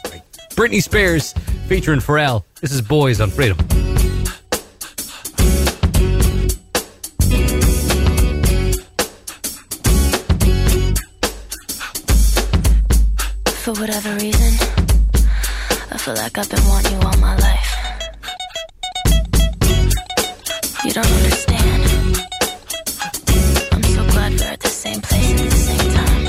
[0.51, 1.33] Britney Spears
[1.69, 2.45] featuring Pharrell.
[2.61, 3.57] This is Boys on Freedom.
[13.63, 14.55] For whatever reason,
[15.91, 17.77] I feel like I've been wanting you all my life.
[20.85, 21.83] You don't understand.
[23.73, 26.27] I'm so glad we're at the same place at the same time.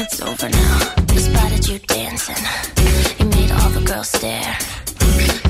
[0.00, 0.78] It's over now,
[1.16, 4.56] spotted you dancing made all the girls stare.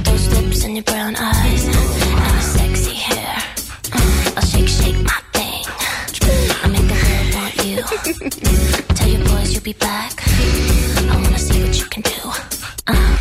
[0.05, 3.37] Those lips and your brown eyes and your sexy hair.
[4.37, 5.65] I'll shake, shake my thing.
[6.63, 7.77] I make a girl want you.
[8.97, 10.13] Tell your boys you'll be back.
[10.27, 12.21] I wanna see what you can do.
[12.87, 13.17] Uh,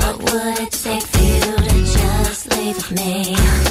[0.00, 3.65] what would it take for you to just leave me?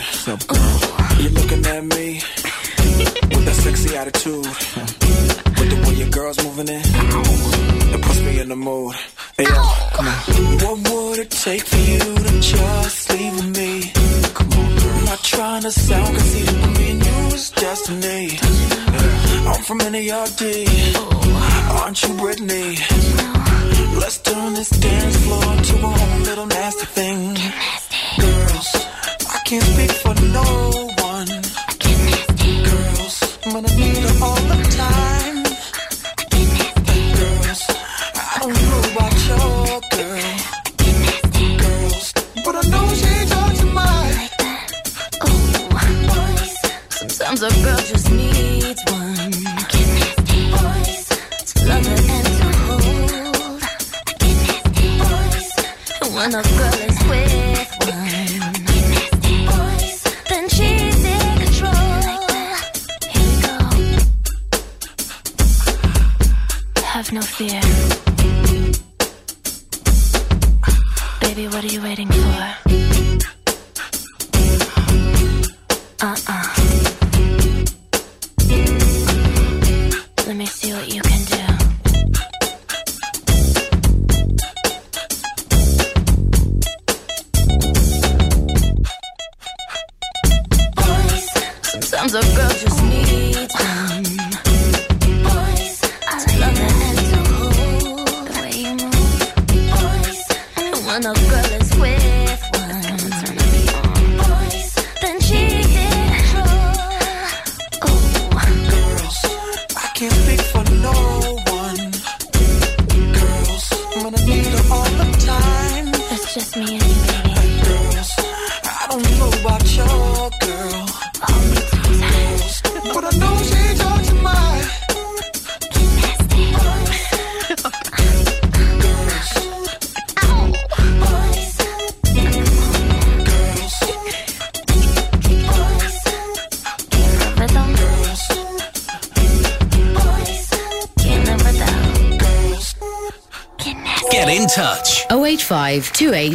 [0.00, 0.67] Subconscious.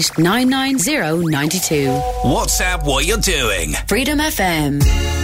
[0.01, 1.85] 078 990 92.
[2.23, 3.73] WhatsApp what you're doing.
[3.87, 5.22] Freedom FM.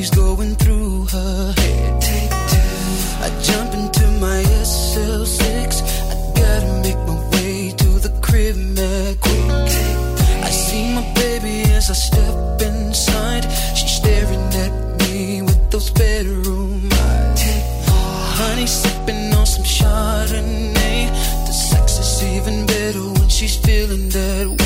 [0.00, 2.00] waves going through her head.
[2.00, 2.72] Take two.
[3.26, 5.82] I jump into my SL6.
[6.12, 9.50] I gotta make my way to the crib, man, quick.
[10.48, 13.44] I see my baby as I step inside.
[13.76, 17.40] She's staring at me with those bedroom eyes.
[17.42, 18.16] Take four.
[18.40, 21.00] Honey sipping on some Chardonnay.
[21.46, 24.59] The sex is even better when she's feeling that way.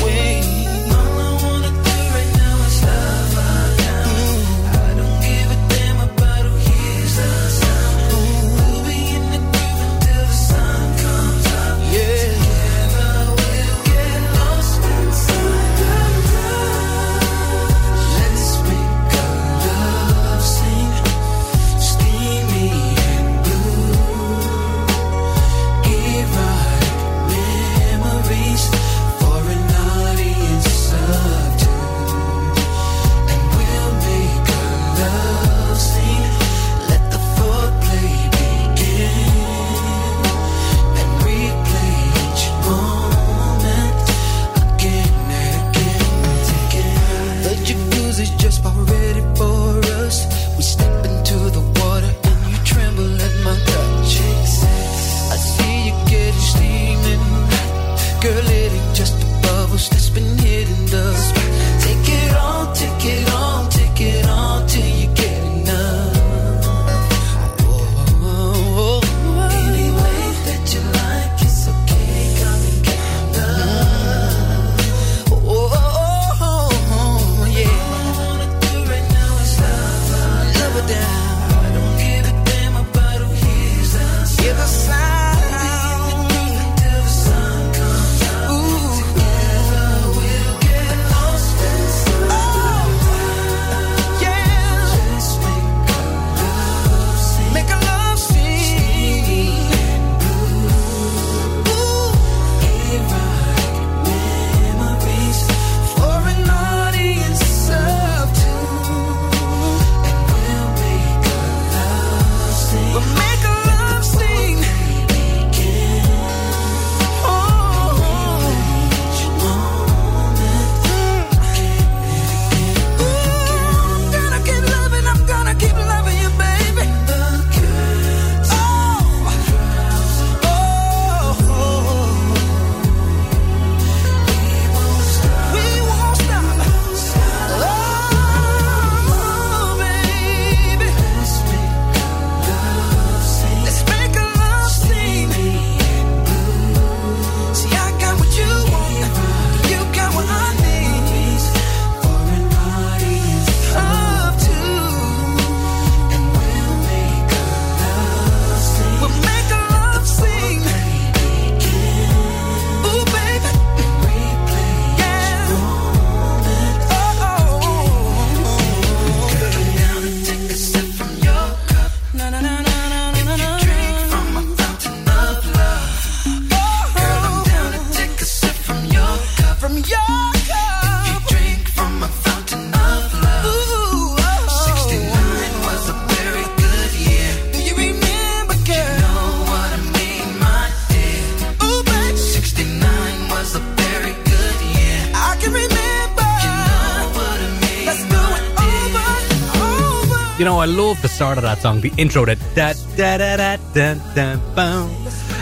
[200.65, 204.35] I love the start of that song, the intro that da da da da da
[204.55, 204.89] da.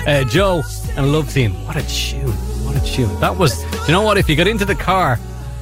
[0.06, 0.64] Uh, Joe
[0.98, 2.28] and Love Scene, what a tune!
[2.66, 3.22] What a tune!
[3.22, 3.64] That was.
[3.88, 4.18] You know what?
[4.18, 5.18] If you got into the car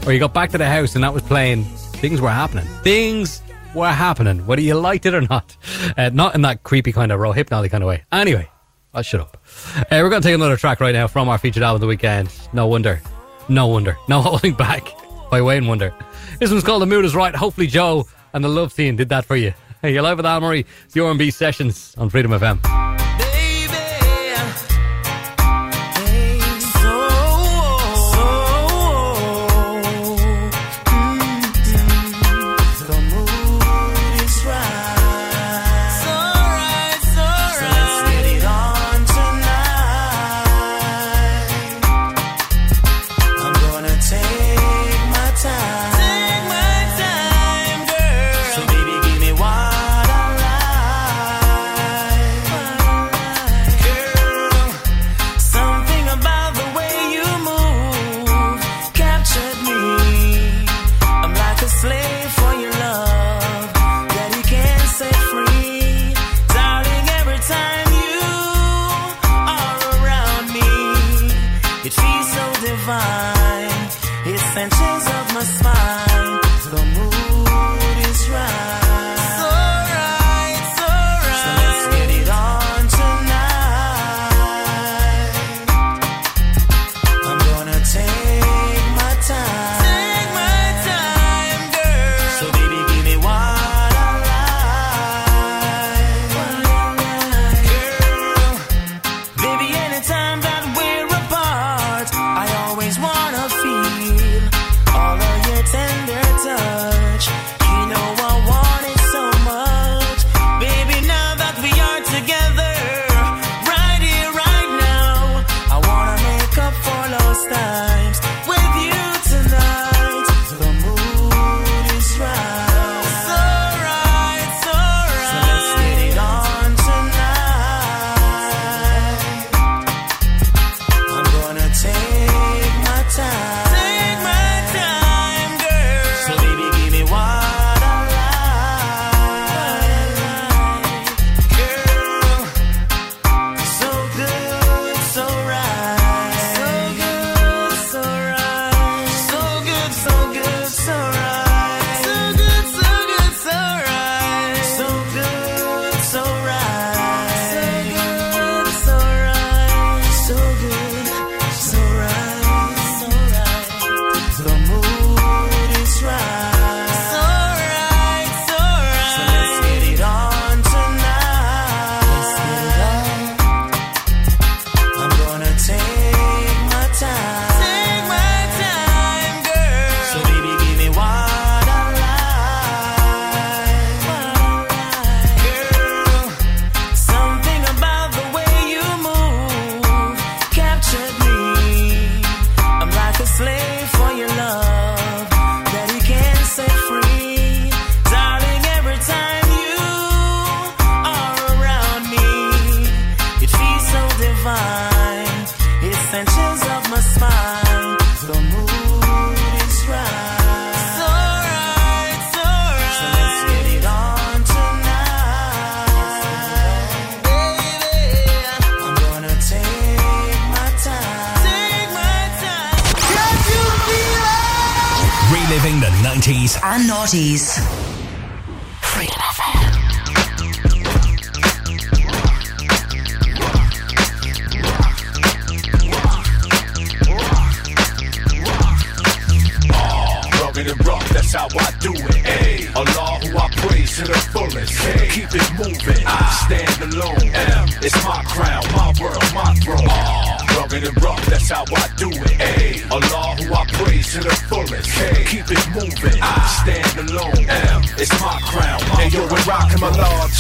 [0.08, 2.66] or you got back to the house and that was playing, things were happening.
[2.82, 3.44] Things
[3.76, 5.56] were happening, whether you liked it or not.
[5.96, 8.04] Uh, not in that creepy kind of raw hypnotic kind of way.
[8.12, 8.50] Anyway,
[8.96, 9.38] I'll shut up.
[9.78, 11.88] Uh, we're going to take another track right now from our featured album of the
[11.88, 12.34] weekend.
[12.52, 13.00] No wonder,
[13.48, 14.88] no wonder, no holding back
[15.30, 15.94] by Wayne Wonder.
[16.40, 19.26] This one's called "The Mood Is Right." Hopefully, Joe and the love scene did that
[19.26, 19.54] for you.
[19.84, 20.44] You're live with Anne
[20.86, 23.01] It's the R&B Sessions on Freedom FM.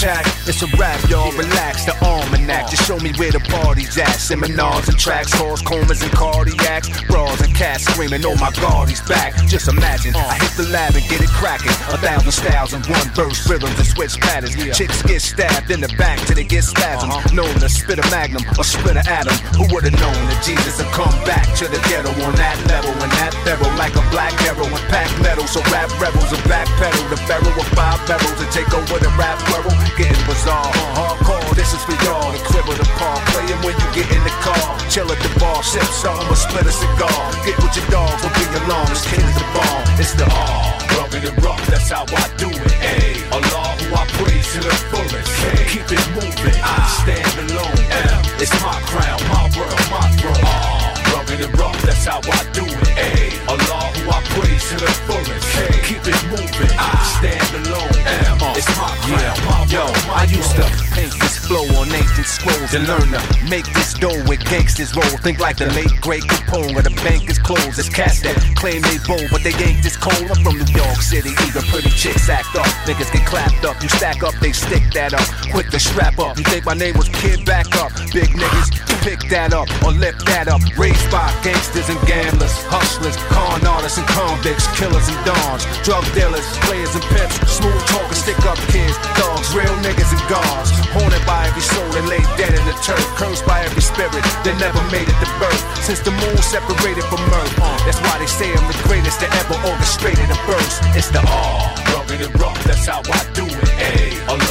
[0.03, 1.31] It's a rap, y'all.
[1.33, 2.50] Relax, the almanac.
[2.71, 4.15] Just show me where the party's at.
[4.15, 6.87] Seminars and tracks, calls, comas and cardiacs.
[7.11, 9.35] Bras and cats screaming, oh my god, he's back.
[9.51, 11.75] Just imagine, I hit the lab and get it cracking.
[11.91, 14.55] A thousand styles in one verse, rhythms and switch patterns.
[14.71, 17.11] Chicks get stabbed in the back till they get spasms.
[17.11, 17.35] Uh-huh.
[17.35, 19.35] Known to spit a magnum or split an atom.
[19.59, 22.95] Who would've known that Jesus would come back to the ghetto on that level?
[23.03, 25.43] And that barrel like a black arrow and pack metal.
[25.43, 29.35] So rap rebels will backpedal the barrel with five barrels and take over the rap
[29.51, 29.75] world.
[29.99, 31.51] Getting bizarre, hardcore.
[31.51, 32.31] This is for y'all.
[32.31, 34.77] The of the park, playing when you get in the car.
[34.89, 37.21] Chill at the bar, sip some or split a cigar.
[37.45, 38.87] Get with your dogs, we'll bring along.
[38.89, 39.83] This kid is the bomb.
[39.97, 40.81] It's the R.
[40.97, 42.75] Rubbing it rough, that's how I do it.
[42.83, 42.97] A.
[43.31, 45.31] Allah who I praise to the fullest.
[45.39, 45.43] K.
[45.71, 46.59] Keep it moving.
[46.61, 47.79] I stand alone.
[48.41, 50.45] It's my crown, my world, my throne.
[50.45, 50.80] R.
[51.31, 52.91] Rubbing it rough, that's how I do it.
[52.97, 53.51] A.
[53.51, 55.47] Allah who I praise to the fullest.
[55.55, 55.67] K.
[55.87, 56.75] Keep it moving.
[56.75, 57.91] I stand alone.
[58.57, 62.85] It's my crown, my Yo, I used to paint this flow on ancient scrolls and
[62.85, 65.15] learn to make this dough with gangsters roll.
[65.23, 67.79] Think like the late great Capone where the bank is closed.
[67.79, 70.27] It's cats that claim they bold, but they ain't this cold.
[70.27, 72.67] I'm from New York City, even pretty chicks act up.
[72.83, 75.27] Niggas get clapped up, you stack up, they stick that up.
[75.51, 76.37] Quick to strap up.
[76.37, 77.91] You think my name was Kid Back Up?
[78.11, 78.69] Big niggas,
[79.01, 80.59] pick that up or lift that up.
[80.77, 86.45] Raised by gangsters and gamblers, hustlers, con artists and convicts, killers and dons, drug dealers,
[86.65, 90.69] players and pimps, smooth talkers, stick up kids, dogs, real niggas and guards.
[90.93, 94.55] Haunted by every soul that lay dead in the turf, cursed by every spirit that
[94.59, 95.61] never made it to birth.
[95.85, 99.31] Since the moon separated from earth, uh, that's why they say I'm the greatest that
[99.41, 100.75] ever orchestrated a verse.
[100.93, 101.61] It's the R,
[101.95, 103.69] rugged and rough, that's how I do it.
[103.79, 103.95] A,
[104.29, 104.50] Allah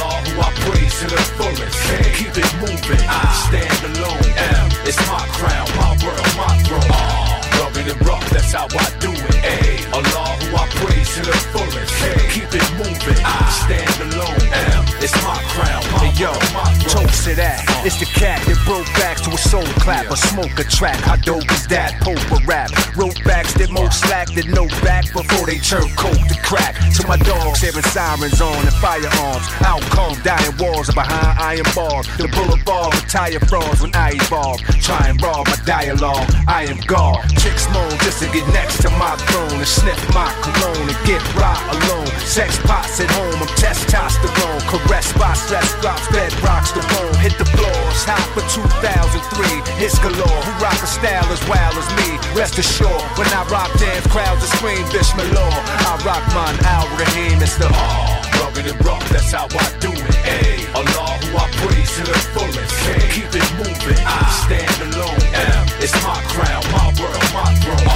[0.65, 1.79] praise to the fullest.
[2.17, 4.29] Keep it moving, I stand alone.
[4.37, 6.89] M, it's my crown, my world, my throne.
[6.91, 9.37] Ah, R, rugged and rough, that's how I do it.
[9.43, 9.55] A,
[9.97, 10.30] praise
[11.15, 11.91] to the fullest.
[12.31, 14.39] Keep it moving, I stand alone.
[14.71, 16.31] M, it's my crown, hey, yo.
[16.87, 20.55] Toast to that, it's the cat that broke back to a soul clap, a smoke
[20.59, 20.99] a track.
[21.03, 21.99] How dope is that?
[21.99, 26.23] Pope a rap, wrote backs that most slack that no back before they turn coke
[26.31, 26.79] to crack.
[26.95, 29.45] To my dogs, hearing sirens on and firearms.
[29.67, 32.07] Out come dying walls are behind iron bars.
[32.15, 34.63] The boulevard retire frauds when I evolve.
[34.79, 36.27] Try and rob my dialogue.
[36.47, 37.19] I am God.
[37.35, 41.21] Chicks moan just to get next to my throne and sniff my cologne and get
[41.35, 42.07] right alone.
[42.21, 44.61] Sex pots at home, I'm testosterone.
[44.69, 47.15] Caressed by stress drops, bed rocks the bone.
[47.19, 49.19] Hit the floors, hot for 2003.
[49.77, 52.17] Hits galore, who rock a style as wild as me.
[52.37, 55.53] Rest assured, when I rock dance, crowds will scream Bismillah.
[55.87, 58.21] I rock mine, Al Rahim, it's the R.
[58.41, 60.17] Rugged and rough, that's how I do it.
[60.25, 60.41] A.
[60.77, 62.73] Allah who I praise to the fullest.
[63.11, 65.21] Keep it moving, I stand alone.
[65.35, 65.65] M.
[65.83, 67.90] It's my crown, my world, my throne.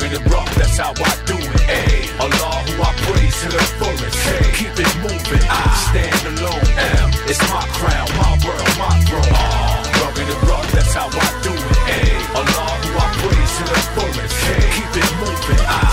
[0.00, 1.60] Rugged and rough, that's how I do it.
[1.68, 2.24] A.
[2.24, 4.16] Allah who I praise to the fullest.
[4.16, 4.32] K.
[4.56, 5.60] Keep it moving, I
[5.92, 6.64] stand alone.
[6.72, 7.10] M.
[7.28, 9.28] It's my crown, my world, my throne.
[9.28, 9.76] R.
[10.00, 11.78] Rugged and rough, that's how I do it.
[11.84, 12.00] A.
[12.32, 14.36] Allah who I praise to the fullest.
[14.40, 14.56] K.
[14.72, 15.89] Keep it moving, I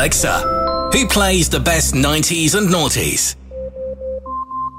[0.00, 3.36] Alexa, who plays the best 90s and noughties?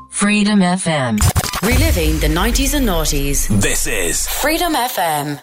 [0.10, 1.20] Freedom FM.
[1.62, 3.48] Reliving the 90s and noughties.
[3.62, 5.40] This is Freedom FM.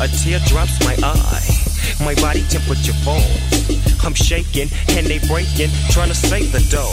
[0.00, 1.58] A tear drops my eye.
[2.04, 3.24] My body temperature falls.
[4.04, 6.90] I'm shaking and they breaking, trying to save the dough.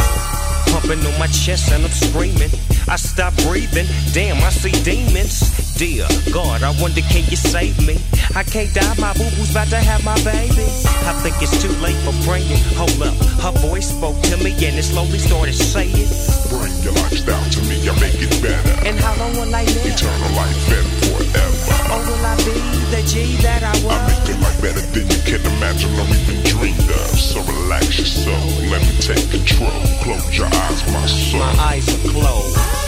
[0.72, 2.50] Pumping on my chest and I'm screaming.
[2.88, 5.76] I stop breathing, damn, I see demons.
[5.76, 7.98] Dear God, I wonder can you save me?
[8.36, 10.66] I can't die, my boo boo's about to have my baby.
[11.06, 12.60] I think it's too late for praying.
[12.78, 16.08] Hold up, her voice spoke to me and it slowly started saying,
[16.50, 18.88] Bring your lifestyle to me, I make it better.
[18.88, 19.86] And how long will I live?
[19.86, 21.94] Eternal life and forever.
[21.94, 22.58] Or will I be
[22.90, 23.94] the G that I was?
[23.94, 27.14] I make your life better than you can imagine or even dreamed of.
[27.20, 29.70] So relax your soul, let me take control.
[30.02, 31.40] Close your eyes, my soul.
[31.42, 32.85] My eyes are closed.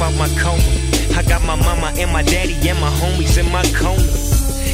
[0.00, 0.62] Out my coma.
[1.16, 4.02] I got my mama and my daddy and my homies in my corner.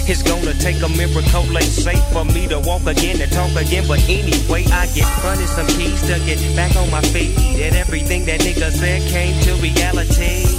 [0.08, 3.86] It's gonna take a miracle, they safe for me to walk again and talk again.
[3.86, 7.38] But anyway, I get fronted some keys to get back on my feet.
[7.38, 10.51] And everything that nigga said came to reality.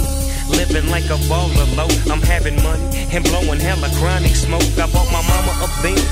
[0.56, 4.62] Living like a baller low, I'm having money and blowing hella chronic smoke.
[4.78, 6.02] I bought my mama a Benz,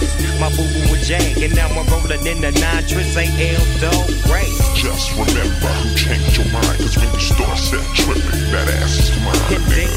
[0.41, 4.51] my boo boo a Jag, and now I'm rolling in the nitrous AL dog Ray.
[4.75, 9.11] Just remember who changed your mind, cause when you start set tripping, that ass is
[9.23, 9.47] mine.
[9.55, 9.95] Indeed,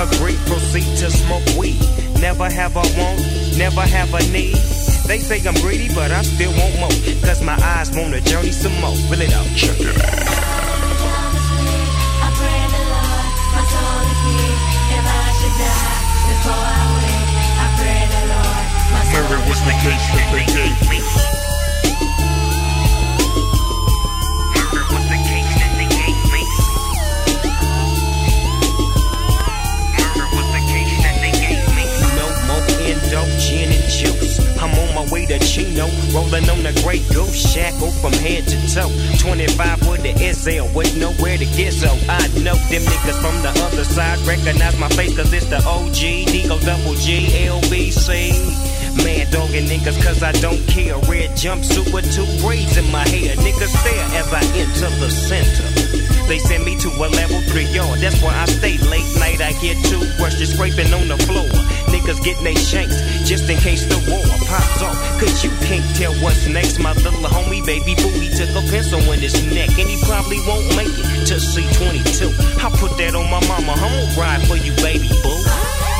[0.00, 1.80] agree, proceed to smoke weed.
[2.20, 3.20] Never have a want,
[3.56, 4.56] never have a need.
[5.06, 6.96] They say I'm greedy, but I still want more.
[7.20, 8.96] Cause my eyes wanna journey some more.
[9.10, 9.44] Really though.
[9.54, 10.53] Check it out.
[19.14, 21.00] Murder was the case that they gave me.
[24.52, 26.42] Murder was the case that they gave me.
[29.96, 31.84] Murder was the case that they gave me.
[32.14, 34.33] No more endo, gin and juice.
[34.64, 35.84] I'm on my way to Chino,
[36.16, 38.88] rolling on the great goose shackle from head to toe.
[39.20, 41.92] 25 with the SL with nowhere to get so.
[42.08, 46.32] I know them niggas from the other side recognize my face cause it's the OG,
[46.32, 48.32] D-O double G, LBC.
[49.04, 50.96] Man dogging niggas cause I don't care.
[51.12, 53.36] Red jumpsuit with two braids in my hair.
[53.36, 55.68] Niggas stare as I enter the center.
[56.26, 58.00] They send me to a level three yard.
[58.00, 59.42] That's where I stay late night.
[59.44, 61.52] I hear two brushes scraping on the floor.
[61.92, 62.96] Niggas getting they shanks
[63.28, 64.33] just in case the war.
[65.24, 66.78] Cause you can't tell what's next.
[66.78, 69.70] My little homie, baby boo, he took a pencil in his neck.
[69.78, 72.28] And he probably won't make it to C22.
[72.62, 73.72] I put that on my mama.
[73.72, 75.93] I'm gonna ride for you, baby boo.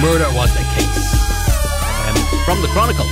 [0.00, 1.14] Murder was the case.
[2.06, 3.06] Um, from the Chronicle.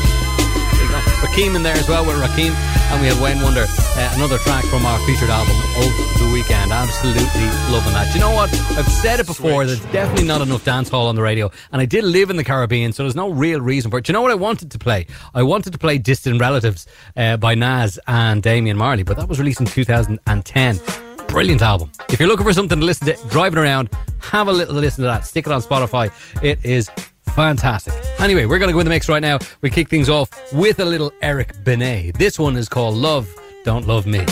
[1.21, 2.55] Rakim in there as well with Rakim.
[2.91, 6.71] And we have Wayne Wonder, uh, another track from our featured album, Of the Weekend.
[6.71, 7.25] Absolutely
[7.73, 8.07] loving that.
[8.13, 8.49] Do you know what?
[8.79, 11.51] I've said it before, there's definitely not enough dance hall on the radio.
[11.73, 14.05] And I did live in the Caribbean, so there's no real reason for it.
[14.05, 15.07] Do you know what I wanted to play?
[15.35, 16.87] I wanted to play Distant Relatives
[17.17, 21.06] uh, by Nas and Damian Marley, but that was released in 2010.
[21.37, 21.93] Brilliant album.
[22.09, 23.91] If you're looking for something to listen to driving around,
[24.21, 25.27] have a little listen to that.
[25.27, 26.11] Stick it on Spotify.
[26.43, 26.91] It is
[27.25, 27.93] fantastic.
[28.19, 29.39] Anyway, we're going to go in the mix right now.
[29.61, 32.13] We kick things off with a little Eric Benet.
[32.13, 33.29] This one is called Love,
[33.67, 34.25] Don't Love Me.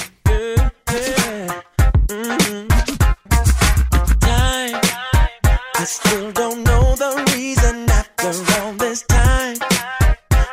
[5.77, 8.29] I still don't know the reason after
[8.63, 9.59] all this time.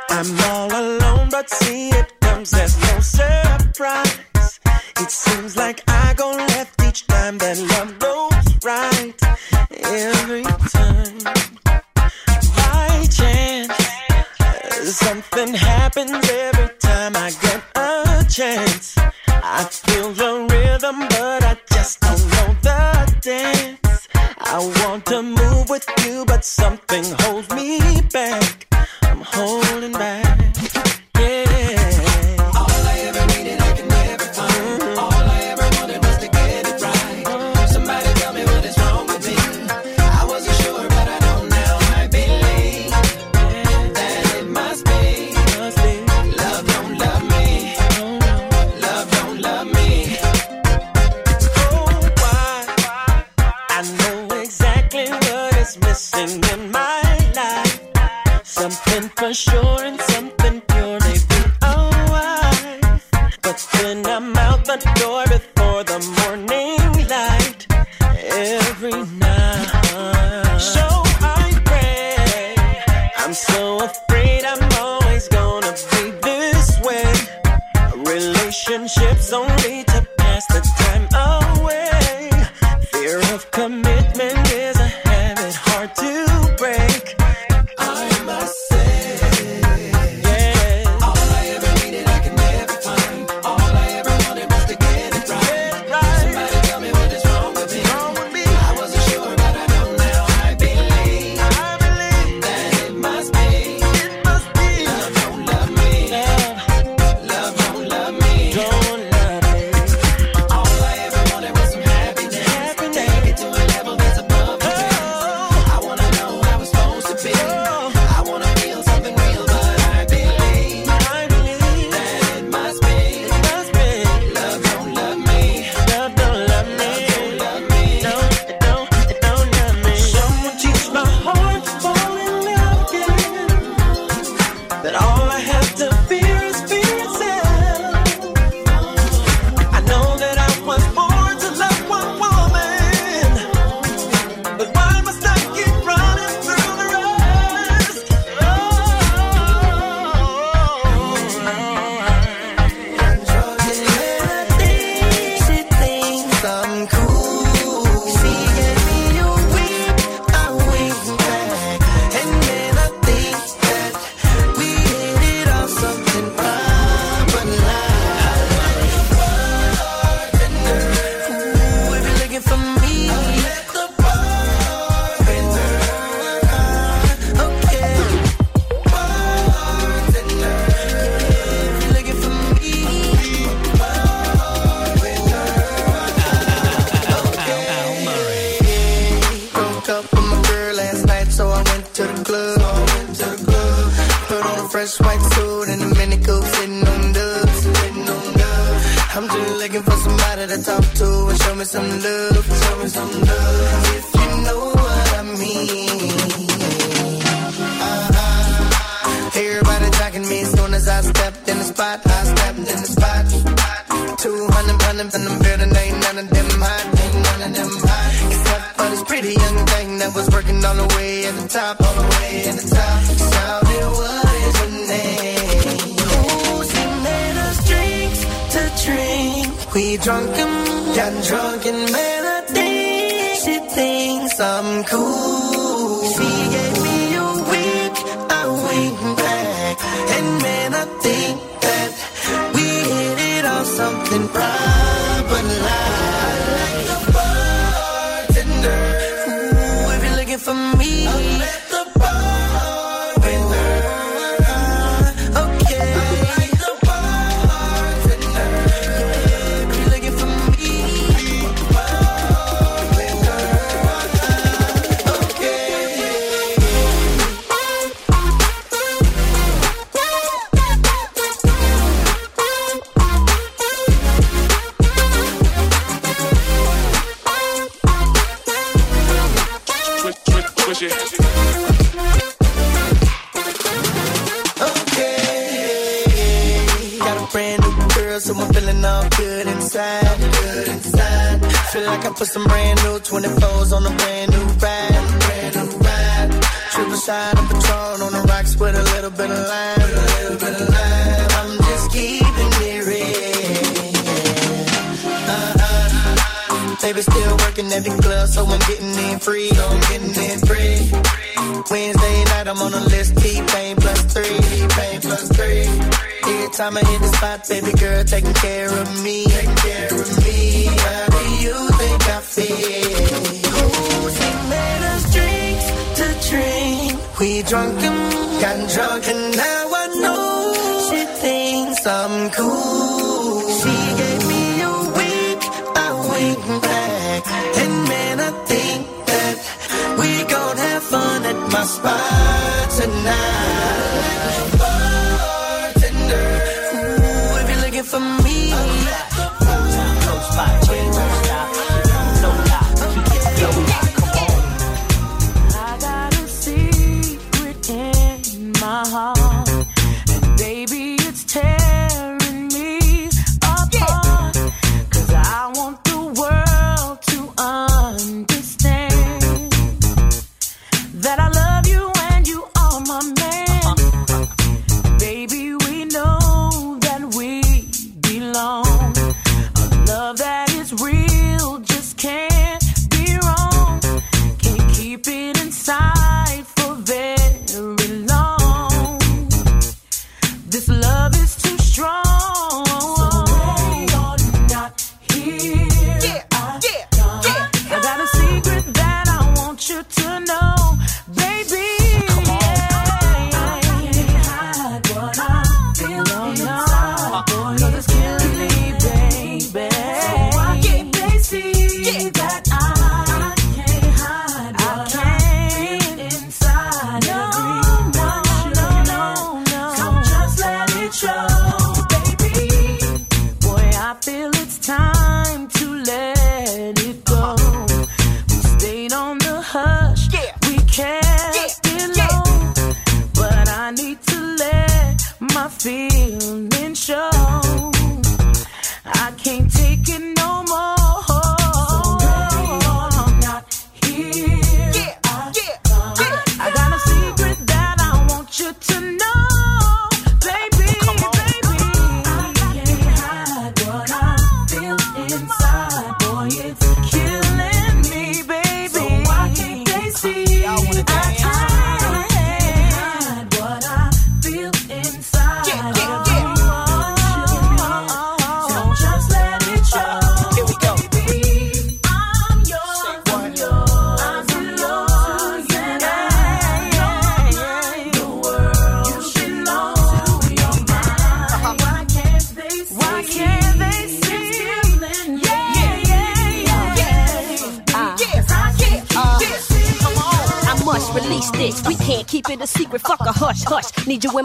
[0.09, 4.59] I'm all alone, but see it comes, there's no surprise.
[4.99, 5.81] It seems like
[7.21, 9.13] time that love goes right.
[10.09, 10.43] Every
[10.77, 11.17] time.
[12.57, 13.77] By chance,
[15.05, 18.97] something happens every time I get a chance.
[19.27, 20.30] I feel the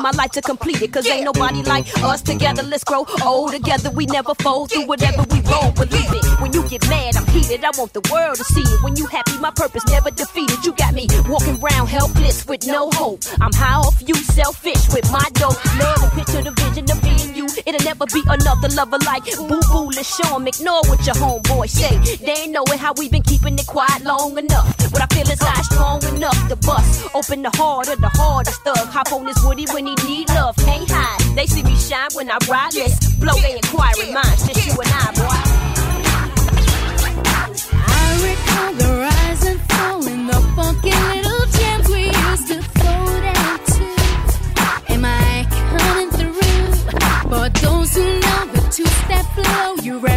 [0.07, 0.93] my life to complete it.
[0.93, 2.63] Cause ain't nobody like us together.
[2.63, 3.91] Let's grow old together.
[3.91, 5.73] We never fold through whatever we roll.
[5.73, 6.25] Believe it.
[6.41, 7.65] When you get mad, I'm heated.
[7.65, 8.79] I want the world to see it.
[8.85, 10.65] When you happy, my purpose never defeated.
[10.65, 13.21] You got me walking around helpless with no hope.
[13.41, 15.59] I'm high off you, selfish with my dope.
[15.83, 17.47] Love and picture the vision of being you.
[17.67, 19.91] It'll never be another lover like Boo Boo.
[19.91, 20.47] 'em.
[20.47, 21.95] Ignore what your homeboy say.
[22.25, 24.66] They ain't knowing how we been keeping it quiet long enough.
[25.17, 27.09] What I strong enough to bust.
[27.15, 28.87] Open the heart of the hardest thug.
[28.89, 30.55] Hop on this woody when he need love.
[30.57, 31.37] Can't hide.
[31.37, 32.75] They see me shine when I ride.
[32.75, 34.47] Let's blow their inquiry minds.
[34.47, 35.41] Just you and I, boy.
[37.73, 42.61] I recall the rise and fall in the funky little jams we used to
[43.73, 43.87] to.
[44.93, 46.73] Am I coming through?
[47.31, 50.16] For those who know the two-step flow, you remember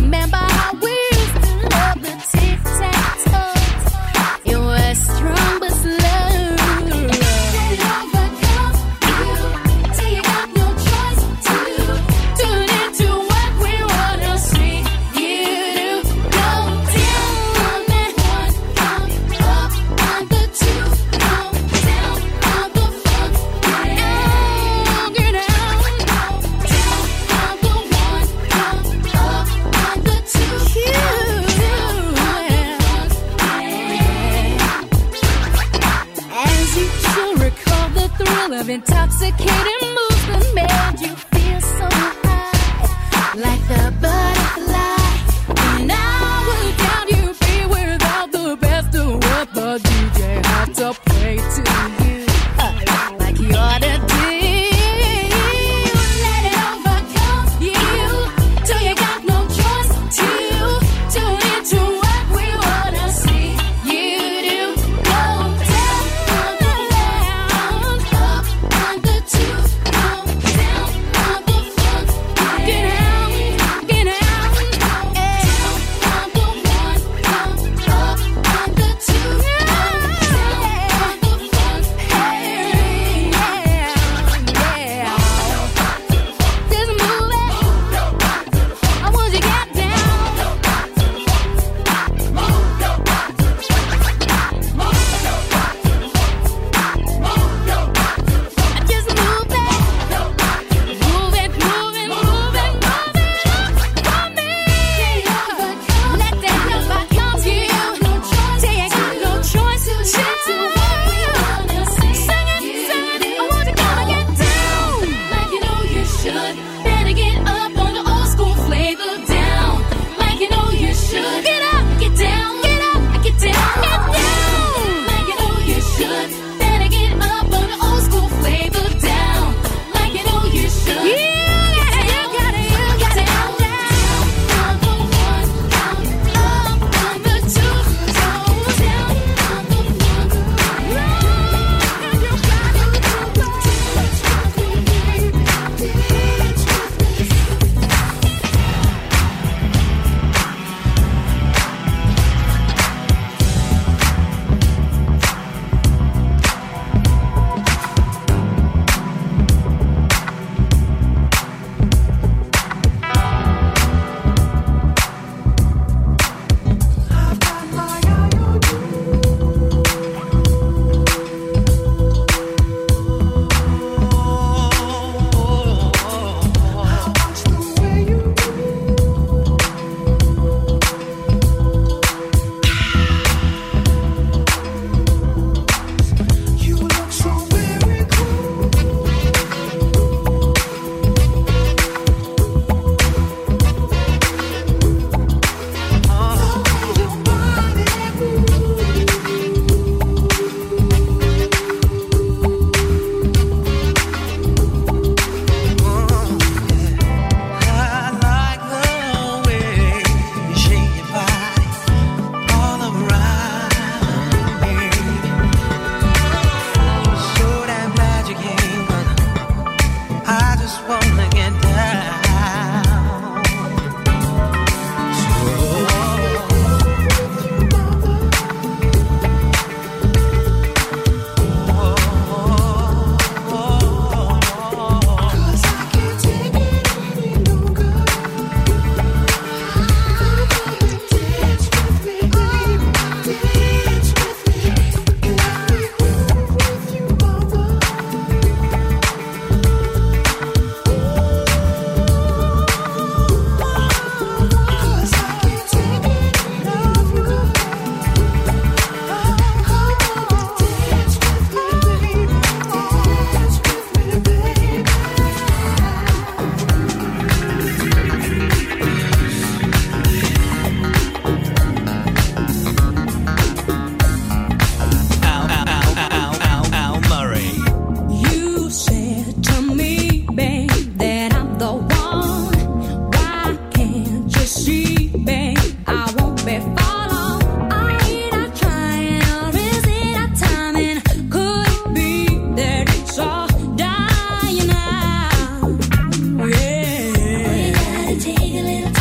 [298.69, 298.98] little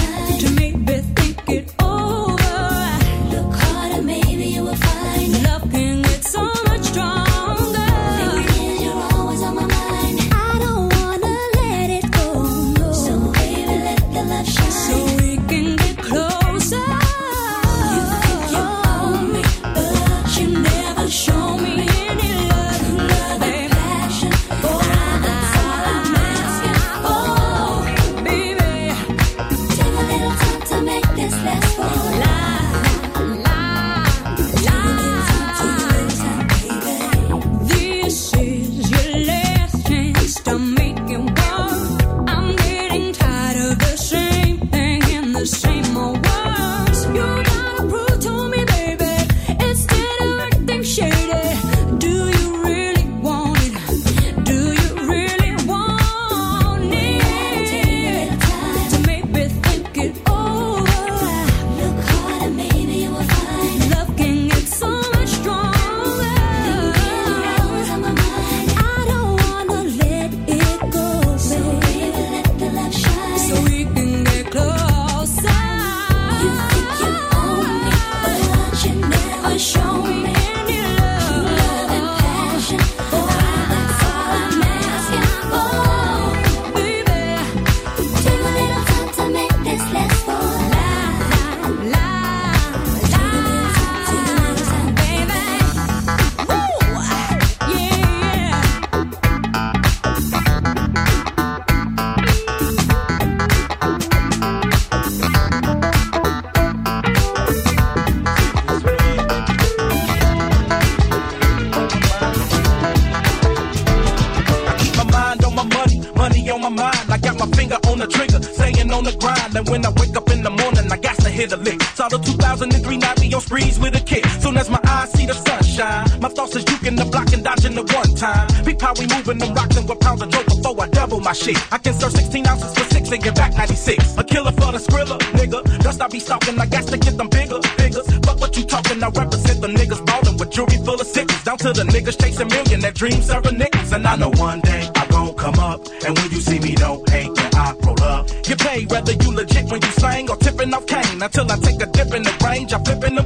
[123.49, 124.25] sprees with a kick.
[124.45, 127.75] Soon as my eyes see the sunshine, my thoughts is juking the block and dodging
[127.75, 128.47] the one time.
[128.65, 131.33] Peep how we moving them rocks and what pounds of dope before I double my
[131.33, 131.57] shit.
[131.73, 134.19] I can serve 16 ounces for six and get back 96.
[134.19, 135.61] A killer for the skrilla, nigga.
[135.83, 138.03] Dust I be stalking, I got to get them bigger, bigger.
[138.27, 141.43] Fuck what you talking, I represent the niggas ballin' with jewelry full of sickles.
[141.45, 143.93] Down to the niggas chasing million that dream serving nickels.
[143.93, 145.81] And I know one day I gon' come up.
[146.05, 148.29] And when you see me, don't hate when I roll up.
[148.43, 151.23] Get paid whether you legit when you slang or tipping off cane.
[151.23, 153.18] Until I take a dip in the range, I'm flipping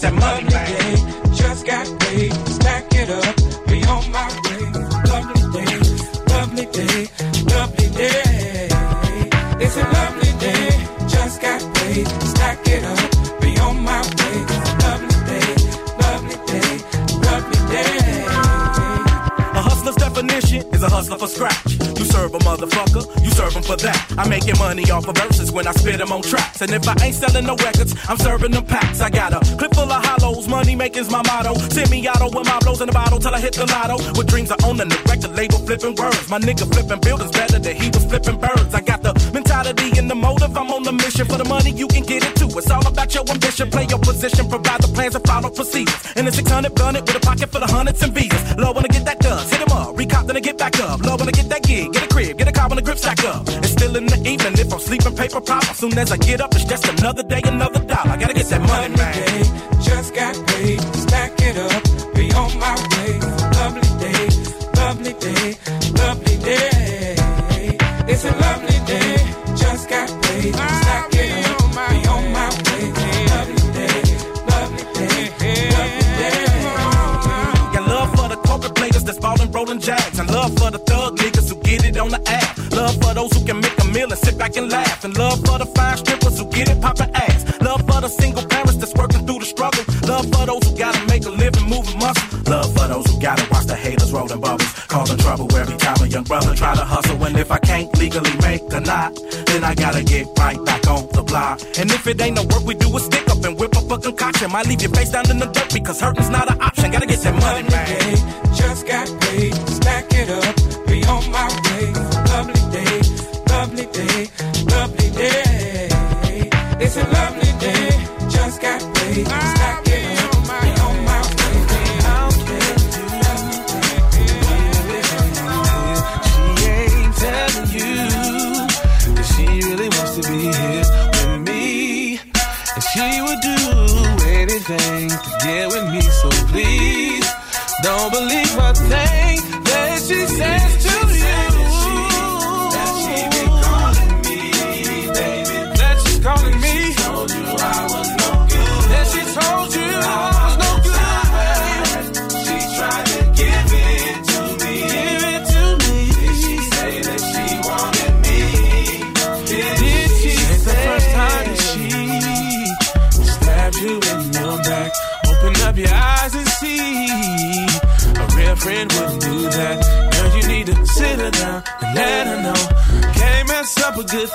[0.00, 1.34] Gotta that money, man.
[1.34, 4.62] Just got paid, stack it up, be on my way.
[5.10, 5.74] Lovely day,
[6.28, 7.08] lovely day,
[7.50, 8.68] lovely day.
[9.58, 10.70] It's a lovely day,
[11.08, 14.38] just got paid, stack it up, be on my way.
[14.86, 15.50] Lovely day,
[15.98, 16.70] lovely day,
[17.26, 18.24] lovely day.
[19.50, 21.72] A hustler's definition is a hustler for scratch.
[21.98, 24.14] You serve a motherfucker, you serve him for that.
[24.16, 26.60] I'm making money off of verses when I spit them on tracks.
[26.62, 29.00] And if I ain't selling no records, I'm serving them packs.
[29.00, 31.54] I got a clip full of hollows, money making's my motto.
[31.74, 33.96] Send Semi-auto with my blows in the bottle till I hit the lotto.
[34.16, 36.30] With dreams of owning the record label, flipping words.
[36.30, 38.72] My nigga flipping buildings better than he was flipping birds.
[38.72, 41.88] I got the mentality and the motive, I'm on the mission for the money, you
[41.88, 42.50] can get it too.
[42.54, 45.98] It's all about your ambition, play your position, provide the plans and follow procedures.
[46.14, 48.56] In a 600 gun it with a pocket full of hundreds and visas.
[48.56, 51.02] Love when I get that dust, hit him up, recop then I get back up.
[51.02, 52.98] Love when I get that gig, get a crib, get a car when the grip
[52.98, 53.42] stack up.
[55.18, 55.68] Paper pop.
[55.68, 58.12] As soon as I get up, it's just another day, another dollar.
[58.12, 59.12] I gotta get that money, man.
[59.18, 59.42] Day,
[59.82, 61.82] just got paid, stack it up,
[62.14, 63.12] be on my way.
[63.58, 64.22] Lovely day,
[64.80, 65.44] lovely day,
[66.00, 67.16] lovely day.
[68.12, 69.10] It's a lovely day,
[69.62, 72.84] just got paid, stack it up, be on my way.
[73.34, 73.98] Lovely day,
[74.52, 75.18] lovely day,
[75.74, 76.38] lovely day.
[77.74, 80.18] Got love for the corporate players that's ballin' rollin' jacks.
[80.18, 82.57] And love for the thug niggas who get it on the app.
[82.78, 85.04] Love for those who can make a meal and sit back and laugh.
[85.04, 87.42] And love for the fine strippers who get it poppin' ass.
[87.60, 89.82] Love for the single parents that's working through the struggle.
[90.06, 92.38] Love for those who gotta make a living moving muscle.
[92.46, 94.72] Love for those who gotta watch the haters rollin' bubbles.
[94.86, 97.20] Causing trouble every time a young brother try to hustle.
[97.24, 99.10] And if I can't legally make a knot,
[99.46, 101.60] then I gotta get right back on the block.
[101.80, 103.98] And if it ain't no work, we do a stick up and whip up a
[103.98, 104.52] concoction.
[104.52, 106.92] Might leave your face down in the dirt because hurting's not an option.
[106.92, 107.97] Gotta get that money, man.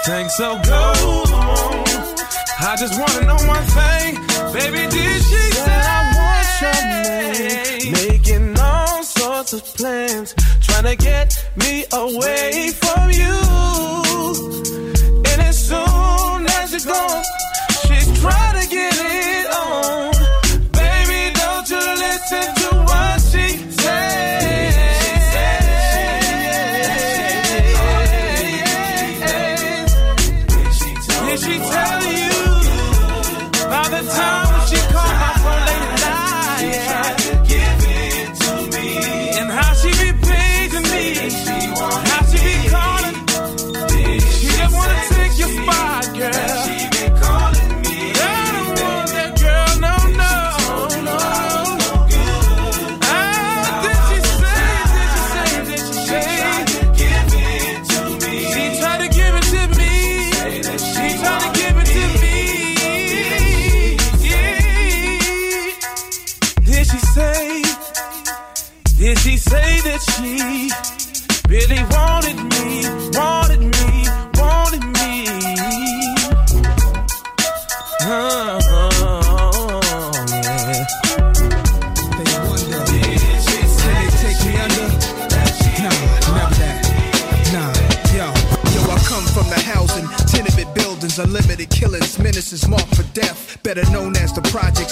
[0.06, 0.84] Good so go
[1.34, 1.84] on.
[2.60, 4.16] I just wanna know one thing,
[4.54, 4.88] baby.
[4.90, 7.94] Did she say I want your name?
[7.94, 12.93] Making all sorts of plans, trying to get me away from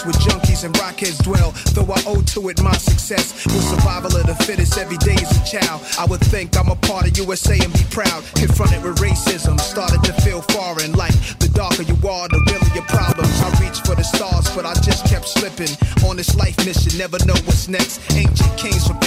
[0.02, 1.52] projects where junkies and rockheads dwell.
[1.74, 3.46] Though I owe to it my success.
[3.46, 5.82] With survival of the fittest, every day is a child.
[6.00, 8.24] I would think I'm a part of USA and be proud.
[8.36, 10.94] Confronted with racism, started to feel foreign.
[10.94, 13.34] Like the darker you are, the realer your problems.
[13.42, 15.74] I reached for the stars, but I just kept slipping.
[16.08, 18.02] On this life mission, never know what's next.
[18.14, 19.01] Ancient kings from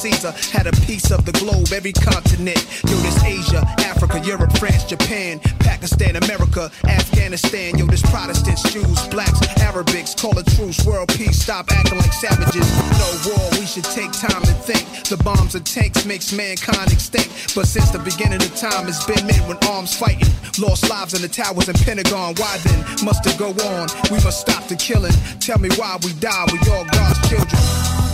[0.00, 2.56] Caesar had a piece of the globe, every continent.
[2.88, 7.76] Yo, this Asia, Africa, Europe, France, Japan, Pakistan, America, Afghanistan.
[7.76, 10.16] Yo, this Protestants, Jews, blacks, Arabics.
[10.16, 11.42] Call a truce, world peace.
[11.42, 12.64] Stop acting like savages.
[12.96, 14.88] No war, we should take time to think.
[15.04, 17.54] The bombs and tanks makes mankind extinct.
[17.54, 20.32] But since the beginning of time, it's been men with arms fighting.
[20.58, 22.36] Lost lives in the towers and Pentagon.
[22.40, 23.88] Why then must it go on?
[24.08, 25.12] We must stop the killing.
[25.44, 26.46] Tell me why we die.
[26.48, 28.09] We all God's children.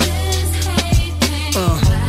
[1.59, 2.06] Uh.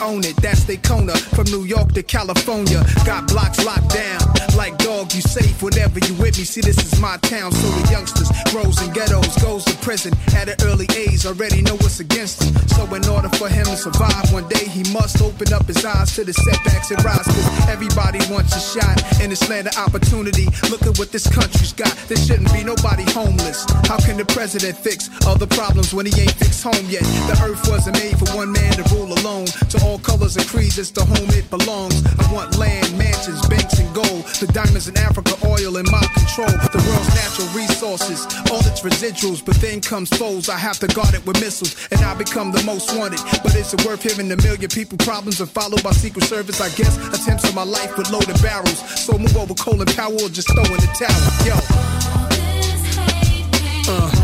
[0.00, 0.36] Own it.
[0.36, 2.82] That's they Kona from New York to California.
[3.04, 4.20] Got blocks locked down.
[4.56, 6.44] Like dog, you safe whenever you with me.
[6.44, 10.48] See, this is my town, so the youngsters grows in ghettos, goes to prison at
[10.48, 11.24] an early age.
[11.26, 12.54] Already know what's against him.
[12.68, 16.14] So in order for him to survive, one day he must open up his eyes
[16.16, 17.24] to the setbacks and rise.
[17.24, 20.46] Cause everybody wants a shot in this land of opportunity.
[20.70, 21.94] Look at what this country's got.
[22.08, 23.64] There shouldn't be nobody homeless.
[23.86, 27.02] How can the president fix all the problems when he ain't fixed home yet?
[27.30, 29.46] The earth wasn't made for one man to rule alone.
[29.46, 32.04] To all colors and creeds, it's the home it belongs.
[32.06, 34.24] I want land, mansions, banks, and gold.
[34.38, 36.50] The diamonds in Africa, oil in my control.
[36.70, 39.44] The world's natural resources, all its residuals.
[39.44, 41.76] But then comes foes, I have to guard it with missiles.
[41.90, 43.20] And I become the most wanted.
[43.42, 46.60] But is it worth hearing a million people problems are followed by Secret Service?
[46.60, 48.78] I guess attempts on my life with loaded barrels.
[49.00, 51.20] So move over Colin Powell or just throw in the towel.
[51.46, 51.56] Yo.
[53.92, 54.19] Uh.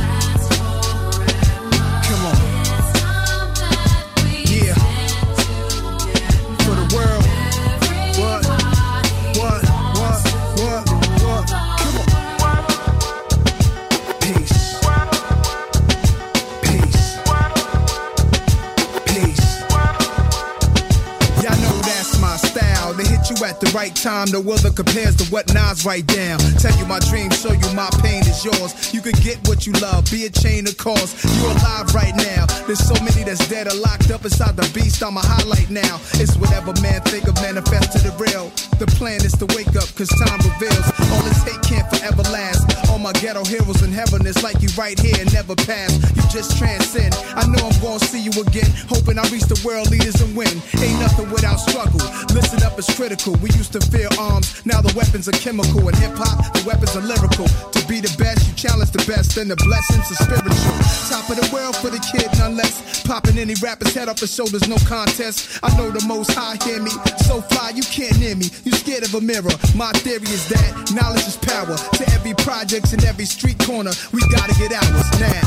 [23.38, 24.30] You at the right time.
[24.30, 26.38] No other compares to what Nas write down.
[26.58, 28.94] Tell you my dreams, show you my pain is yours.
[28.94, 31.12] You can get what you love, be a chain of cause.
[31.40, 32.46] You're alive right now.
[32.66, 35.02] There's so many that's dead or locked up inside the beast.
[35.02, 36.00] I'm a highlight now.
[36.20, 38.50] It's whatever man think of manifest to the real.
[38.78, 40.86] The plan is to wake up, cause time reveals.
[41.12, 42.85] All this hate can't forever last.
[42.96, 45.92] All my ghetto heroes in heaven it's like you right here and never pass.
[46.16, 47.12] You just transcend.
[47.36, 48.72] I know I'm gonna see you again.
[48.88, 50.48] Hoping I reach the world leaders and win.
[50.80, 52.00] Ain't nothing without struggle.
[52.32, 53.36] Listen up it's critical.
[53.44, 54.64] We used to fear arms.
[54.64, 55.84] Now the weapons are chemical.
[55.86, 57.44] And hip hop, the weapons are lyrical.
[57.44, 59.36] To be the best, you challenge the best.
[59.36, 60.76] Then the blessings are spiritual.
[61.12, 63.04] Top of the world for the kid, none less.
[63.04, 65.60] Popping any rapper's head off his shoulders, no contest.
[65.62, 66.96] I know the most high hear me.
[67.28, 68.48] So fly, you can't near me.
[68.64, 69.52] You scared of a mirror.
[69.76, 71.76] My theory is that knowledge is power.
[71.76, 72.32] To every
[72.86, 75.40] projects in every street corner, we gotta get ours now.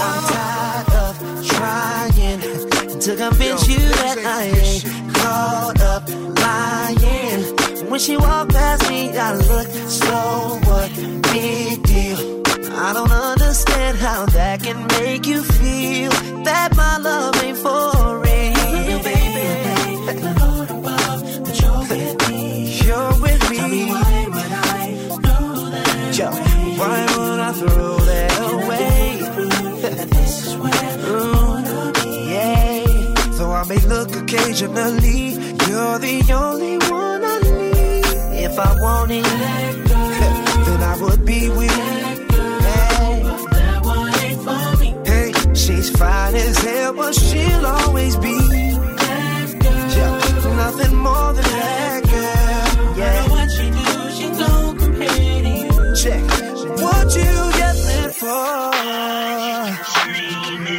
[0.00, 2.40] I'm tired of trying
[3.00, 6.08] to convince you that I ain't caught up
[6.40, 7.90] lying.
[7.90, 10.90] When she walked past me, I looked so what
[11.32, 12.27] big deal.
[12.80, 16.10] I don't understand how that can make you feel
[16.44, 19.48] that my love ain't for real, baby.
[22.86, 23.88] You're with me.
[26.16, 26.30] Yo,
[26.78, 29.22] why would I throw that away?
[31.10, 32.84] Ooh, yeah.
[33.36, 35.32] Though I may look occasionally,
[35.66, 38.44] you're the only one I need.
[38.44, 39.24] If I want it,
[40.64, 41.87] then I would be with
[45.98, 48.38] fine as hell, but she'll always be.
[48.38, 49.48] that
[49.96, 52.96] Yeah, nothing more than that, girl.
[52.96, 53.28] Yeah.
[53.34, 55.96] What she do, she don't compare to you.
[56.02, 56.24] Check.
[56.84, 58.68] What you yelling for?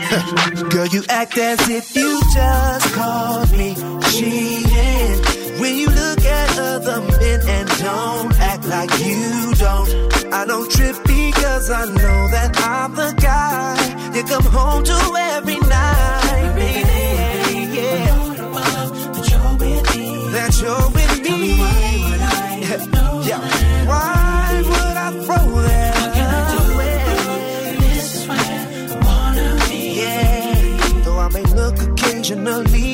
[0.69, 3.75] Girl, you act as if you just called me
[4.13, 5.15] cheating.
[5.59, 10.09] When you look at other men and don't act like you don't.
[10.31, 13.18] I don't trip because I know that I'm the
[14.15, 16.55] you come home to every night.
[17.73, 18.15] Yeah.
[19.13, 20.07] That you're with me.
[20.31, 21.59] That you're with me.
[21.59, 22.69] why would I
[23.85, 25.95] Why would I throw that?
[25.95, 26.61] What can I do
[27.81, 31.01] this is where I wanna be.
[31.03, 32.88] Though I may look occasionally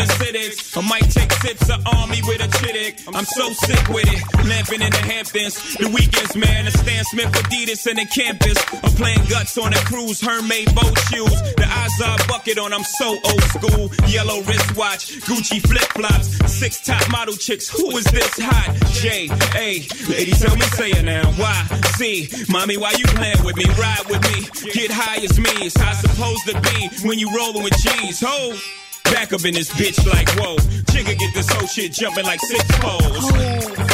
[0.00, 0.76] in cities.
[0.76, 3.02] I might take sips of Army with a chittick.
[3.14, 4.22] I'm so sick with it.
[4.46, 5.76] Lamping in the Hamptons.
[5.76, 6.64] The weekends, man.
[6.66, 8.58] The Stan Smith Adidas and the campus.
[8.82, 10.20] I'm playing guts on a cruise.
[10.20, 11.40] Hermaid boat shoes.
[11.56, 12.72] The Izod bucket on.
[12.72, 13.90] I'm so old school.
[14.08, 15.20] Yellow wristwatch.
[15.26, 16.38] Gucci flip flops.
[16.52, 17.68] Six top model chicks.
[17.68, 18.74] Who is this hot?
[18.92, 19.82] J A.
[20.08, 21.26] Lady, tell me, say it now.
[21.32, 21.66] Why?
[21.96, 23.66] See, mommy, why you playing with me?
[23.78, 24.72] Ride with me.
[24.72, 25.50] Get high as me.
[25.66, 28.20] It's how it's supposed to be when you rolling with G's.
[28.20, 28.56] Ho!
[29.04, 30.56] Back up in this bitch like whoa.
[30.92, 33.30] Jigga get this whole shit jumping like six poles.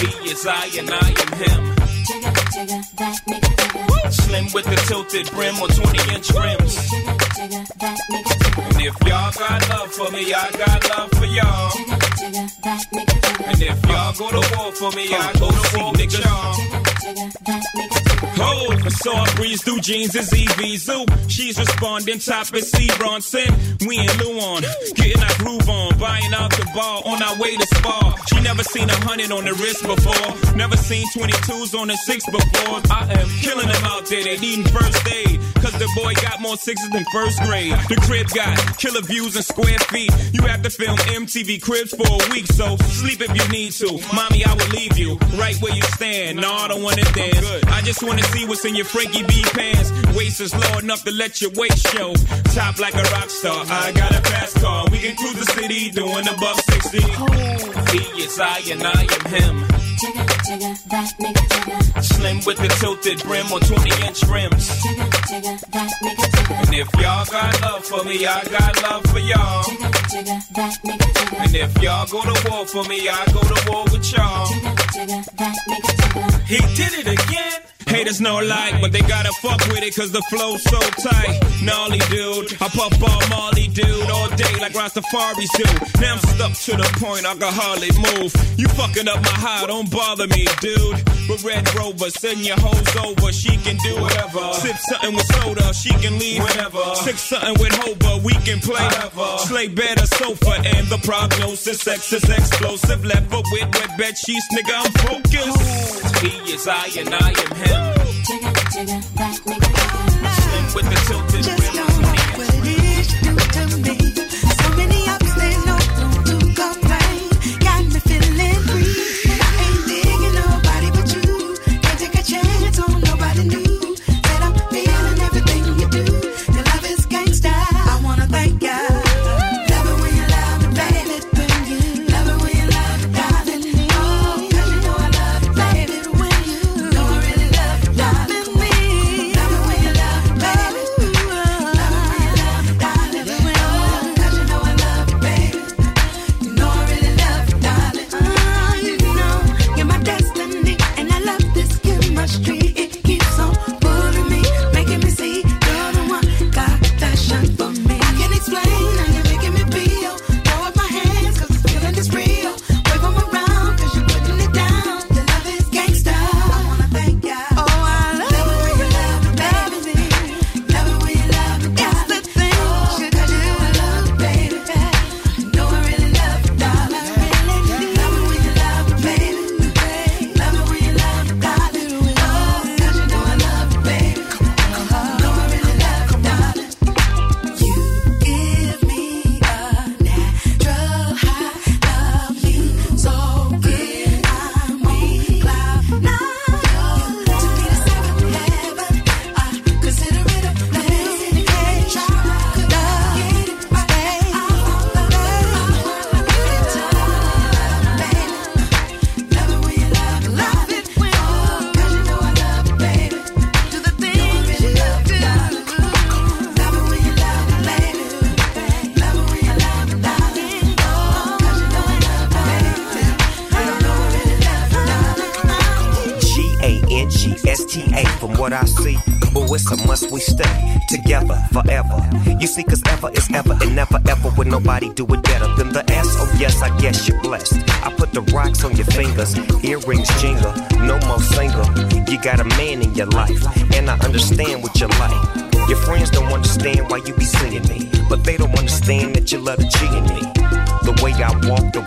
[0.00, 1.76] He is I and I am him.
[2.08, 6.76] Jigga, jigga, Slim with the tilted brim or 20 inch rims.
[7.38, 11.70] And if y'all got love for me, I got love for y'all.
[11.70, 16.18] Jigga, jigga, And if y'all go to war for me, I go to war with
[16.18, 16.97] y'all.
[17.10, 21.30] I saw her breeze through jeans is Evisu.
[21.30, 23.48] She's responding, top is C Bronson.
[23.86, 24.62] We in Luon,
[24.94, 28.14] getting our groove on, buying out the bar on our way to spa.
[28.28, 32.26] She never seen a hundred on the wrist before, never seen 22s on the six
[32.26, 32.80] before.
[32.90, 35.40] I am killing them out there, they needing first aid.
[35.60, 37.72] Cause the boy got more sixes than first grade.
[37.88, 40.12] The crib got killer views and square feet.
[40.32, 43.98] You have to film MTV cribs for a week, so sleep if you need to.
[44.14, 46.38] Mommy, I will leave you right where you stand.
[46.40, 47.64] No, I don't wanna dance.
[47.66, 49.92] I just wanna see what's in your Frankie B pants.
[50.16, 52.14] Waist is low enough to let your waist show.
[52.54, 53.64] Top like a rock star.
[53.68, 54.84] I got a fast car.
[54.90, 56.98] We can cruise the city doing a buck 60.
[57.92, 59.64] He is I and I am him.
[62.02, 64.70] Slim with the tilted brim on 20 inch rims.
[66.50, 69.64] And if y'all got love for me, I got love for y'all.
[71.38, 74.77] And if y'all go to war for me, I go to war with y'all.
[74.98, 77.60] He did it again.
[77.86, 81.38] Haters no like, but they gotta fuck with it cause the flow's so tight.
[81.62, 86.00] Gnarly dude, I puff all Molly dude all day like Rastafari's do.
[86.00, 88.34] Now I'm stuck to the point I can hardly move.
[88.58, 91.07] You fucking up my high, don't bother me, dude.
[91.28, 94.52] With Red Rover, send your hoes over, she can do whatever.
[94.54, 96.94] Sip something with soda, she can leave whenever.
[96.94, 98.88] Six something with Hova, we can play.
[99.44, 103.04] Slay better sofa, and the prognosis sex is explosive.
[103.04, 106.16] Left foot with wet bed sheets, nigga, I'm focused.
[106.24, 107.98] He is I and I am him.
[110.32, 111.27] Slim with the tilted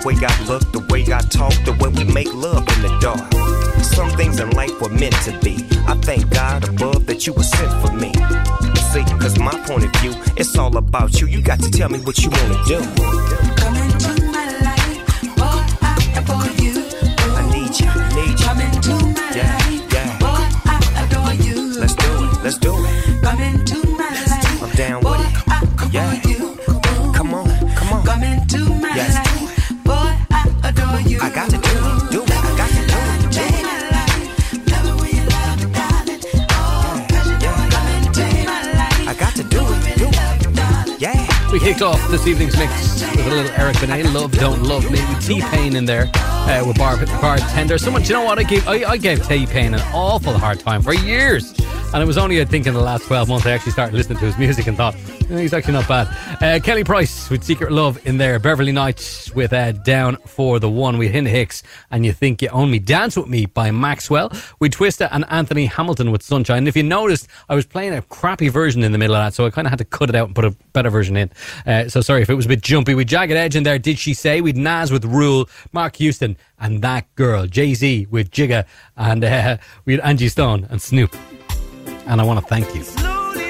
[0.06, 0.60] way I look,
[42.22, 46.10] this evening's mix with a little Eric Benet, Love Don't Love Me, T-Pain in there
[46.14, 47.80] uh, with Bar- Bartender.
[47.80, 48.38] Someone, you know what?
[48.38, 51.52] I gave, I, I gave T-Pain an awful hard time for years.
[51.93, 54.19] And it was only, I think, in the last 12 months I actually started listening
[54.19, 54.95] to his music and thought,
[55.30, 56.07] "Eh, he's actually not bad.
[56.41, 58.39] Uh, Kelly Price with Secret Love in there.
[58.39, 62.48] Beverley Knights with uh, Down for the One with Hinda Hicks and You Think You
[62.49, 62.80] Own Me.
[62.80, 64.31] Dance With Me by Maxwell.
[64.61, 66.59] With Twista and Anthony Hamilton with Sunshine.
[66.59, 69.33] And if you noticed, I was playing a crappy version in the middle of that,
[69.33, 71.31] so I kind of had to cut it out and put a better version in.
[71.65, 72.93] Uh, so sorry if it was a bit jumpy.
[72.93, 74.39] With Jagged Edge in there, Did She Say?
[74.39, 77.47] With Nas with Rule, Marques Houston and That Girl.
[77.47, 78.65] Jay Z with Jigga
[78.95, 81.15] and uh, with Angie Stone and Snoop.
[82.05, 82.83] And I want to thank you.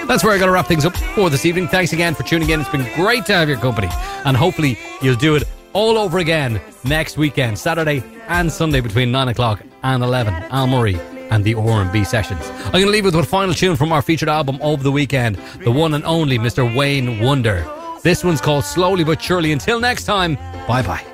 [0.05, 1.67] That's where I got to wrap things up for this evening.
[1.67, 2.61] Thanks again for tuning in.
[2.61, 3.89] It's been great to have your company.
[4.23, 5.43] And hopefully you'll do it
[5.73, 10.33] all over again next weekend, Saturday and Sunday between 9 o'clock and 11.
[10.51, 10.99] Al Murray
[11.29, 12.41] and the R&B sessions.
[12.65, 15.37] I'm going to leave with a final tune from our featured album over the weekend,
[15.63, 16.75] the one and only Mr.
[16.75, 17.65] Wayne Wonder.
[18.03, 19.51] This one's called Slowly But Surely.
[19.51, 20.35] Until next time,
[20.67, 21.05] bye bye.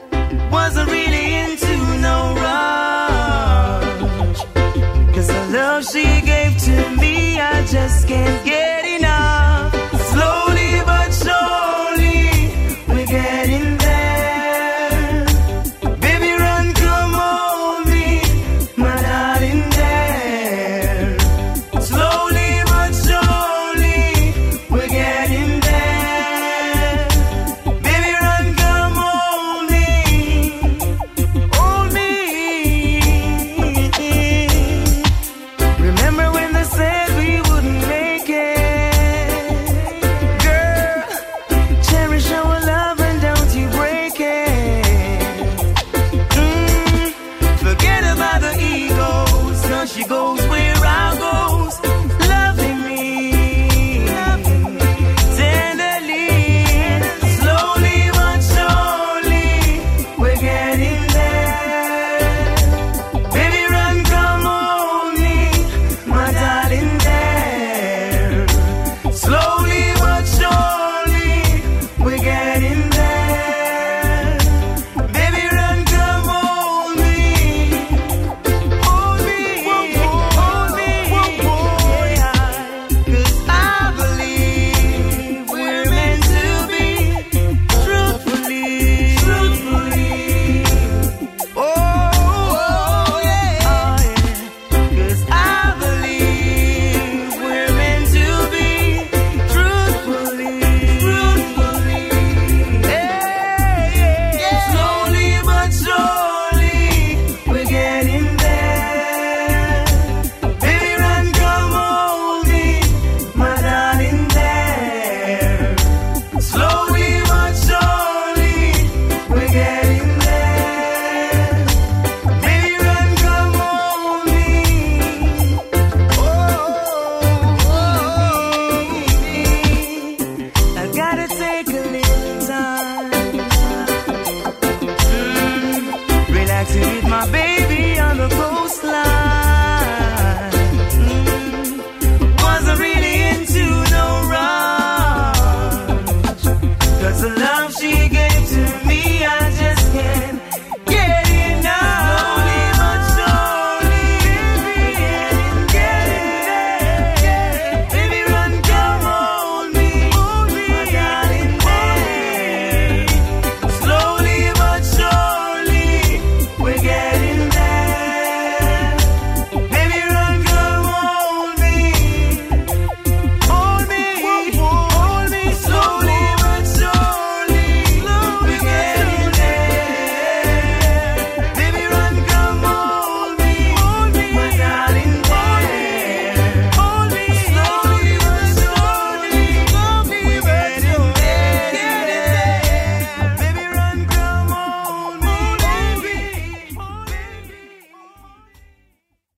[0.52, 3.98] Wasn't really into no rush.
[5.14, 7.18] Cause the love she gave to me